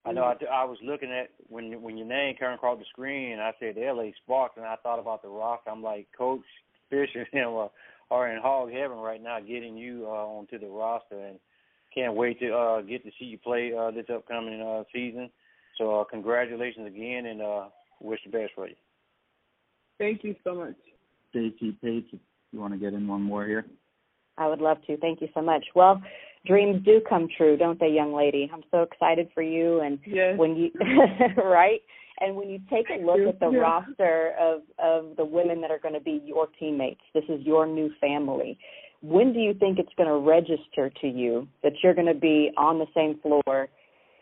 I 0.04 0.12
know. 0.12 0.24
I, 0.24 0.34
I 0.50 0.64
was 0.64 0.78
looking 0.82 1.12
at 1.12 1.30
when 1.48 1.80
when 1.82 1.96
your 1.96 2.06
name 2.06 2.34
came 2.38 2.50
across 2.50 2.78
the 2.78 2.84
screen. 2.90 3.38
I 3.38 3.52
said 3.60 3.76
L.A. 3.78 4.14
Sparks, 4.24 4.56
and 4.56 4.66
I 4.66 4.76
thought 4.82 4.98
about 4.98 5.22
the 5.22 5.28
Rock. 5.28 5.62
I'm 5.70 5.82
like, 5.82 6.08
Coach 6.16 6.44
Fisher 6.88 7.26
and 7.32 7.42
him 7.42 7.48
are, 7.50 7.70
are 8.10 8.32
in 8.32 8.40
hog 8.40 8.72
heaven 8.72 8.98
right 8.98 9.22
now, 9.22 9.38
getting 9.40 9.76
you 9.76 10.06
uh, 10.06 10.26
onto 10.26 10.58
the 10.58 10.68
roster, 10.68 11.20
and 11.20 11.38
can't 11.94 12.14
wait 12.14 12.40
to 12.40 12.52
uh, 12.52 12.80
get 12.82 13.04
to 13.04 13.10
see 13.18 13.26
you 13.26 13.38
play 13.38 13.72
uh, 13.76 13.90
this 13.90 14.06
upcoming 14.12 14.60
uh, 14.60 14.84
season. 14.92 15.30
So 15.80 15.98
uh, 15.98 16.04
congratulations 16.04 16.86
again, 16.86 17.24
and 17.24 17.40
uh, 17.40 17.64
wish 18.02 18.20
the 18.26 18.30
best 18.30 18.52
for 18.54 18.68
you. 18.68 18.74
Thank 19.98 20.22
you 20.22 20.36
so 20.44 20.54
much. 20.54 20.76
Stacey 21.30 21.74
Pates, 21.82 22.06
you 22.52 22.60
want 22.60 22.74
to 22.74 22.78
get 22.78 22.92
in 22.92 23.08
one 23.08 23.22
more 23.22 23.46
here? 23.46 23.64
I 24.36 24.46
would 24.46 24.60
love 24.60 24.76
to. 24.86 24.98
Thank 24.98 25.22
you 25.22 25.28
so 25.34 25.40
much. 25.40 25.64
Well, 25.74 26.02
dreams 26.46 26.84
do 26.84 27.00
come 27.08 27.28
true, 27.34 27.56
don't 27.56 27.80
they, 27.80 27.88
young 27.88 28.12
lady? 28.12 28.50
I'm 28.52 28.62
so 28.70 28.82
excited 28.82 29.28
for 29.34 29.42
you. 29.42 29.80
And 29.80 29.98
yes. 30.06 30.36
when 30.36 30.54
you 30.54 30.70
right, 31.42 31.80
and 32.20 32.36
when 32.36 32.50
you 32.50 32.60
take 32.70 32.86
a 32.90 33.02
look 33.02 33.20
at 33.26 33.40
the 33.40 33.50
Yeah. 33.50 33.60
roster 33.60 34.34
of 34.38 34.60
of 34.78 35.16
the 35.16 35.24
women 35.24 35.62
that 35.62 35.70
are 35.70 35.78
going 35.78 35.94
to 35.94 36.00
be 36.00 36.20
your 36.26 36.46
teammates, 36.58 37.00
this 37.14 37.24
is 37.30 37.40
your 37.40 37.66
new 37.66 37.90
family. 38.02 38.58
When 39.00 39.32
do 39.32 39.38
you 39.38 39.54
think 39.54 39.78
it's 39.78 39.94
going 39.96 40.10
to 40.10 40.16
register 40.16 40.90
to 41.00 41.08
you 41.08 41.48
that 41.62 41.72
you're 41.82 41.94
going 41.94 42.06
to 42.06 42.20
be 42.20 42.50
on 42.58 42.78
the 42.78 42.86
same 42.94 43.18
floor 43.20 43.70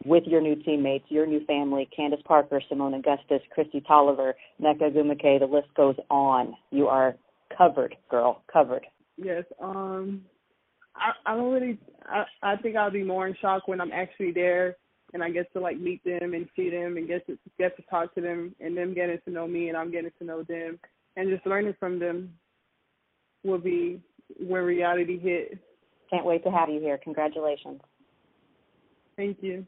with 0.08 0.24
your 0.26 0.40
new 0.40 0.56
teammates, 0.56 1.04
your 1.08 1.26
new 1.26 1.44
family, 1.44 1.88
Candace 1.94 2.20
Parker, 2.24 2.60
Seimone 2.70 2.98
Augustus, 2.98 3.42
Kristi 3.56 3.84
Toliver, 3.84 4.32
Nneka 4.60 4.90
Ogwumike, 4.92 5.40
the 5.40 5.46
list 5.46 5.68
goes 5.76 5.96
on. 6.10 6.54
You 6.70 6.88
are 6.88 7.14
covered, 7.56 7.96
girl, 8.10 8.42
covered. 8.52 8.86
Yes. 9.16 9.44
Um, 9.60 10.22
I 10.96 11.12
I 11.26 11.36
don't 11.36 11.52
really. 11.52 11.78
I 12.04 12.24
I 12.42 12.56
think 12.56 12.76
I'll 12.76 12.90
be 12.90 13.04
more 13.04 13.26
in 13.26 13.34
shock 13.40 13.68
when 13.68 13.80
I'm 13.80 13.92
actually 13.92 14.32
there 14.32 14.76
and 15.14 15.22
I 15.22 15.30
get 15.30 15.52
to 15.52 15.60
like 15.60 15.78
meet 15.78 16.02
them 16.04 16.34
and 16.34 16.48
see 16.54 16.70
them 16.70 16.96
and 16.96 17.06
get 17.08 17.26
to 17.26 17.38
get 17.58 17.76
to 17.76 17.82
talk 17.90 18.14
to 18.14 18.20
them 18.20 18.54
and 18.60 18.76
them 18.76 18.94
getting 18.94 19.18
to 19.24 19.30
know 19.30 19.46
me 19.46 19.68
and 19.68 19.76
I'm 19.76 19.90
getting 19.90 20.10
to 20.18 20.24
know 20.24 20.42
them 20.42 20.78
and 21.16 21.30
just 21.30 21.46
learning 21.46 21.74
from 21.78 21.98
them 21.98 22.34
will 23.44 23.58
be 23.58 24.00
when 24.38 24.62
reality 24.62 25.18
hits. 25.18 25.60
Can't 26.10 26.24
wait 26.24 26.44
to 26.44 26.50
have 26.50 26.68
you 26.68 26.80
here. 26.80 26.98
Congratulations. 27.02 27.80
Thank 29.16 29.38
you. 29.40 29.66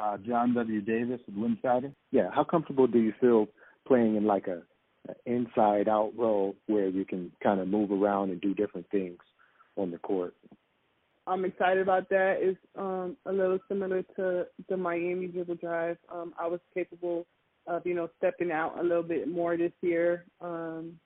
Uh, 0.00 0.16
John 0.18 0.54
W. 0.54 0.80
Davis 0.80 1.20
with 1.26 1.36
Winsidr. 1.36 1.92
Yeah, 2.12 2.30
how 2.32 2.44
comfortable 2.44 2.86
do 2.86 2.98
you 2.98 3.12
feel 3.20 3.48
playing 3.86 4.16
in 4.16 4.24
like 4.24 4.46
a, 4.46 4.62
a 5.08 5.14
inside 5.26 5.88
out 5.88 6.12
role 6.16 6.54
where 6.66 6.88
you 6.88 7.04
can 7.04 7.32
kind 7.42 7.60
of 7.60 7.68
move 7.68 7.90
around 7.90 8.30
and 8.30 8.40
do 8.40 8.54
different 8.54 8.88
things 8.90 9.18
on 9.76 9.90
the 9.90 9.98
court? 9.98 10.34
I'm 11.26 11.44
excited 11.44 11.82
about 11.82 12.08
that. 12.08 12.36
It's 12.38 12.58
um, 12.76 13.16
a 13.26 13.32
little 13.32 13.58
similar 13.68 14.02
to 14.16 14.46
the 14.68 14.76
Miami 14.76 15.26
dribble 15.26 15.56
drive. 15.56 15.98
Um, 16.10 16.32
I 16.40 16.46
was 16.46 16.60
capable 16.72 17.26
of, 17.66 17.84
you 17.84 17.94
know, 17.94 18.08
stepping 18.16 18.50
out 18.50 18.78
a 18.78 18.82
little 18.82 19.02
bit 19.02 19.28
more 19.28 19.56
this 19.56 19.72
year, 19.82 20.24
um, 20.40 20.98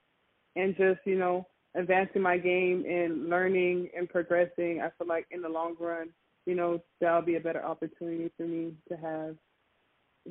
and 0.55 0.77
just, 0.77 0.99
you 1.05 1.17
know, 1.17 1.47
advancing 1.75 2.21
my 2.21 2.37
game 2.37 2.85
and 2.87 3.27
learning 3.29 3.89
and 3.97 4.07
progressing. 4.07 4.79
I 4.81 4.91
feel 4.97 5.07
like 5.07 5.25
in 5.31 5.41
the 5.41 5.49
long 5.49 5.75
run, 5.79 6.09
you 6.45 6.55
know, 6.55 6.81
that'll 6.99 7.21
be 7.21 7.35
a 7.35 7.39
better 7.39 7.63
opportunity 7.63 8.31
for 8.37 8.43
me 8.43 8.73
to 8.89 8.97
have 8.97 9.35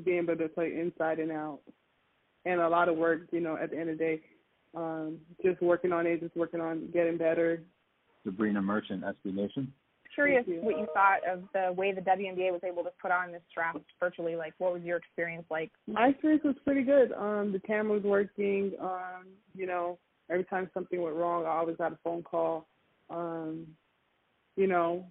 being 0.04 0.18
able 0.18 0.36
to 0.36 0.48
play 0.48 0.78
inside 0.78 1.18
and 1.18 1.30
out. 1.30 1.60
And 2.44 2.60
a 2.60 2.68
lot 2.68 2.88
of 2.88 2.96
work, 2.96 3.22
you 3.30 3.40
know, 3.40 3.56
at 3.56 3.70
the 3.70 3.78
end 3.78 3.90
of 3.90 3.98
the 3.98 4.04
day, 4.04 4.20
um, 4.74 5.18
just 5.44 5.60
working 5.62 5.92
on 5.92 6.06
it, 6.06 6.20
just 6.20 6.36
working 6.36 6.60
on 6.60 6.88
getting 6.92 7.18
better. 7.18 7.62
Sabrina 8.24 8.62
Merchant, 8.62 9.02
SB 9.04 9.34
Nation. 9.34 9.72
Curious 10.14 10.44
you. 10.46 10.60
what 10.60 10.78
you 10.78 10.86
thought 10.92 11.20
of 11.26 11.44
the 11.54 11.72
way 11.72 11.92
the 11.92 12.00
WNBA 12.00 12.52
was 12.52 12.60
able 12.66 12.82
to 12.82 12.90
put 13.00 13.10
on 13.10 13.32
this 13.32 13.42
draft 13.54 13.78
virtually. 13.98 14.36
Like, 14.36 14.52
what 14.58 14.72
was 14.74 14.82
your 14.82 14.98
experience 14.98 15.46
like? 15.50 15.70
My 15.86 16.08
experience 16.08 16.44
was 16.44 16.56
pretty 16.64 16.82
good. 16.82 17.12
Um, 17.12 17.52
the 17.52 17.60
camera 17.60 17.94
was 17.94 18.02
working. 18.02 18.72
Um, 18.80 19.28
you 19.54 19.66
know, 19.66 19.98
every 20.30 20.44
time 20.44 20.68
something 20.74 21.00
went 21.00 21.16
wrong, 21.16 21.44
I 21.46 21.50
always 21.50 21.76
got 21.78 21.92
a 21.92 21.98
phone 22.04 22.22
call. 22.22 22.66
Um, 23.08 23.66
you 24.56 24.66
know, 24.66 25.06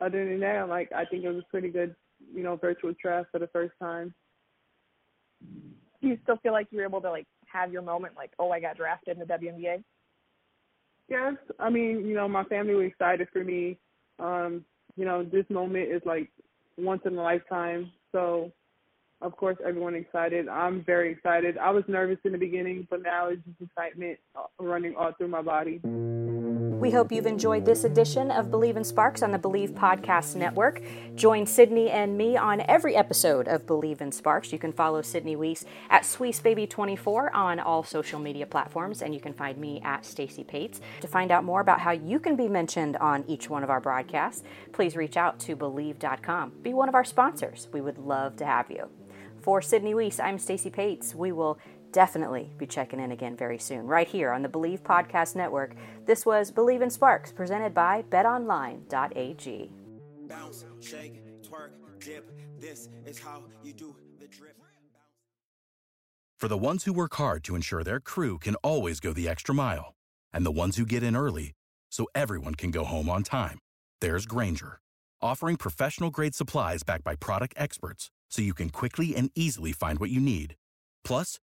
other 0.00 0.24
than 0.28 0.40
that, 0.40 0.68
like 0.68 0.90
I 0.92 1.04
think 1.04 1.24
it 1.24 1.28
was 1.28 1.42
a 1.42 1.50
pretty 1.50 1.68
good, 1.68 1.94
you 2.34 2.42
know, 2.42 2.56
virtual 2.56 2.92
draft 3.00 3.28
for 3.32 3.38
the 3.38 3.48
first 3.48 3.72
time. 3.80 4.14
Do 6.00 6.08
you 6.08 6.18
still 6.22 6.36
feel 6.42 6.52
like 6.52 6.68
you 6.70 6.78
were 6.78 6.84
able 6.84 7.00
to 7.02 7.10
like 7.10 7.26
have 7.46 7.72
your 7.72 7.82
moment, 7.82 8.14
like, 8.16 8.32
oh, 8.38 8.50
I 8.50 8.60
got 8.60 8.76
drafted 8.76 9.18
in 9.18 9.20
the 9.20 9.26
WNBA? 9.26 9.82
Yes, 11.08 11.34
I 11.58 11.70
mean, 11.70 12.06
you 12.06 12.14
know, 12.14 12.28
my 12.28 12.44
family 12.44 12.74
was 12.74 12.86
excited 12.86 13.28
for 13.32 13.42
me. 13.42 13.78
Um, 14.18 14.64
you 14.96 15.04
know, 15.04 15.24
this 15.24 15.44
moment 15.50 15.90
is 15.90 16.02
like 16.04 16.30
once 16.78 17.02
in 17.04 17.16
a 17.16 17.22
lifetime. 17.22 17.90
So, 18.12 18.52
of 19.20 19.36
course, 19.36 19.56
everyone 19.66 19.94
excited. 19.94 20.48
I'm 20.48 20.84
very 20.84 21.12
excited. 21.12 21.58
I 21.58 21.70
was 21.70 21.84
nervous 21.88 22.18
in 22.24 22.32
the 22.32 22.38
beginning, 22.38 22.86
but 22.88 23.02
now 23.02 23.28
it's 23.28 23.42
just 23.44 23.60
excitement 23.60 24.18
running 24.58 24.94
all 24.96 25.12
through 25.18 25.28
my 25.28 25.42
body. 25.42 25.80
We 26.80 26.90
hope 26.90 27.12
you've 27.12 27.26
enjoyed 27.26 27.66
this 27.66 27.84
edition 27.84 28.30
of 28.30 28.50
Believe 28.50 28.78
in 28.78 28.84
Sparks 28.84 29.22
on 29.22 29.32
the 29.32 29.38
Believe 29.38 29.72
Podcast 29.72 30.34
Network. 30.34 30.80
Join 31.14 31.44
Sydney 31.44 31.90
and 31.90 32.16
me 32.16 32.38
on 32.38 32.62
every 32.62 32.96
episode 32.96 33.48
of 33.48 33.66
Believe 33.66 34.00
in 34.00 34.10
Sparks. 34.10 34.50
You 34.50 34.58
can 34.58 34.72
follow 34.72 35.02
Sydney 35.02 35.36
Wiese 35.36 35.66
at 35.90 36.04
SweesBaby24 36.04 37.34
on 37.34 37.60
all 37.60 37.84
social 37.84 38.18
media 38.18 38.46
platforms, 38.46 39.02
and 39.02 39.12
you 39.12 39.20
can 39.20 39.34
find 39.34 39.58
me 39.58 39.82
at 39.84 40.06
Stacy 40.06 40.42
Pates. 40.42 40.80
To 41.02 41.06
find 41.06 41.30
out 41.30 41.44
more 41.44 41.60
about 41.60 41.80
how 41.80 41.90
you 41.90 42.18
can 42.18 42.34
be 42.34 42.48
mentioned 42.48 42.96
on 42.96 43.24
each 43.28 43.50
one 43.50 43.62
of 43.62 43.68
our 43.68 43.80
broadcasts, 43.80 44.42
please 44.72 44.96
reach 44.96 45.18
out 45.18 45.38
to 45.40 45.54
Believe.com. 45.56 46.52
Be 46.62 46.72
one 46.72 46.88
of 46.88 46.94
our 46.94 47.04
sponsors. 47.04 47.68
We 47.74 47.82
would 47.82 47.98
love 47.98 48.36
to 48.36 48.46
have 48.46 48.70
you. 48.70 48.88
For 49.42 49.60
Sydney 49.60 49.94
Wiese, 49.94 50.18
I'm 50.18 50.38
Stacy 50.38 50.70
Pates. 50.70 51.14
We 51.14 51.30
will 51.30 51.58
definitely 51.92 52.50
be 52.58 52.66
checking 52.66 53.00
in 53.00 53.12
again 53.12 53.36
very 53.36 53.58
soon, 53.58 53.86
right 53.86 54.08
here 54.08 54.30
on 54.30 54.42
the 54.42 54.48
Believe 54.48 54.82
Podcast 54.82 55.36
Network. 55.36 55.74
This 56.06 56.24
was 56.24 56.50
Believe 56.50 56.82
in 56.82 56.90
Sparks, 56.90 57.32
presented 57.32 57.74
by 57.74 58.02
betonline.ag. 58.10 59.70
Bounce, 60.28 60.64
shake, 60.80 61.22
twerk, 61.42 61.70
dip. 61.98 62.30
This 62.58 62.88
is 63.06 63.18
how 63.18 63.44
you 63.64 63.72
do 63.72 63.96
the 64.18 64.26
drip. 64.26 64.56
For 66.38 66.48
the 66.48 66.56
ones 66.56 66.84
who 66.84 66.94
work 66.94 67.16
hard 67.16 67.44
to 67.44 67.54
ensure 67.54 67.84
their 67.84 68.00
crew 68.00 68.38
can 68.38 68.54
always 68.56 68.98
go 68.98 69.12
the 69.12 69.28
extra 69.28 69.54
mile, 69.54 69.92
and 70.32 70.46
the 70.46 70.50
ones 70.50 70.78
who 70.78 70.86
get 70.86 71.02
in 71.02 71.14
early 71.14 71.52
so 71.90 72.06
everyone 72.14 72.54
can 72.54 72.70
go 72.70 72.84
home 72.84 73.10
on 73.10 73.22
time, 73.22 73.58
there's 74.00 74.24
Grainger, 74.24 74.80
offering 75.20 75.56
professional 75.56 76.10
grade 76.10 76.34
supplies 76.34 76.82
backed 76.82 77.04
by 77.04 77.14
product 77.14 77.52
experts 77.58 78.10
so 78.30 78.40
you 78.40 78.54
can 78.54 78.70
quickly 78.70 79.14
and 79.14 79.30
easily 79.34 79.72
find 79.72 79.98
what 79.98 80.08
you 80.08 80.18
need. 80.18 80.54
Plus, 81.04 81.38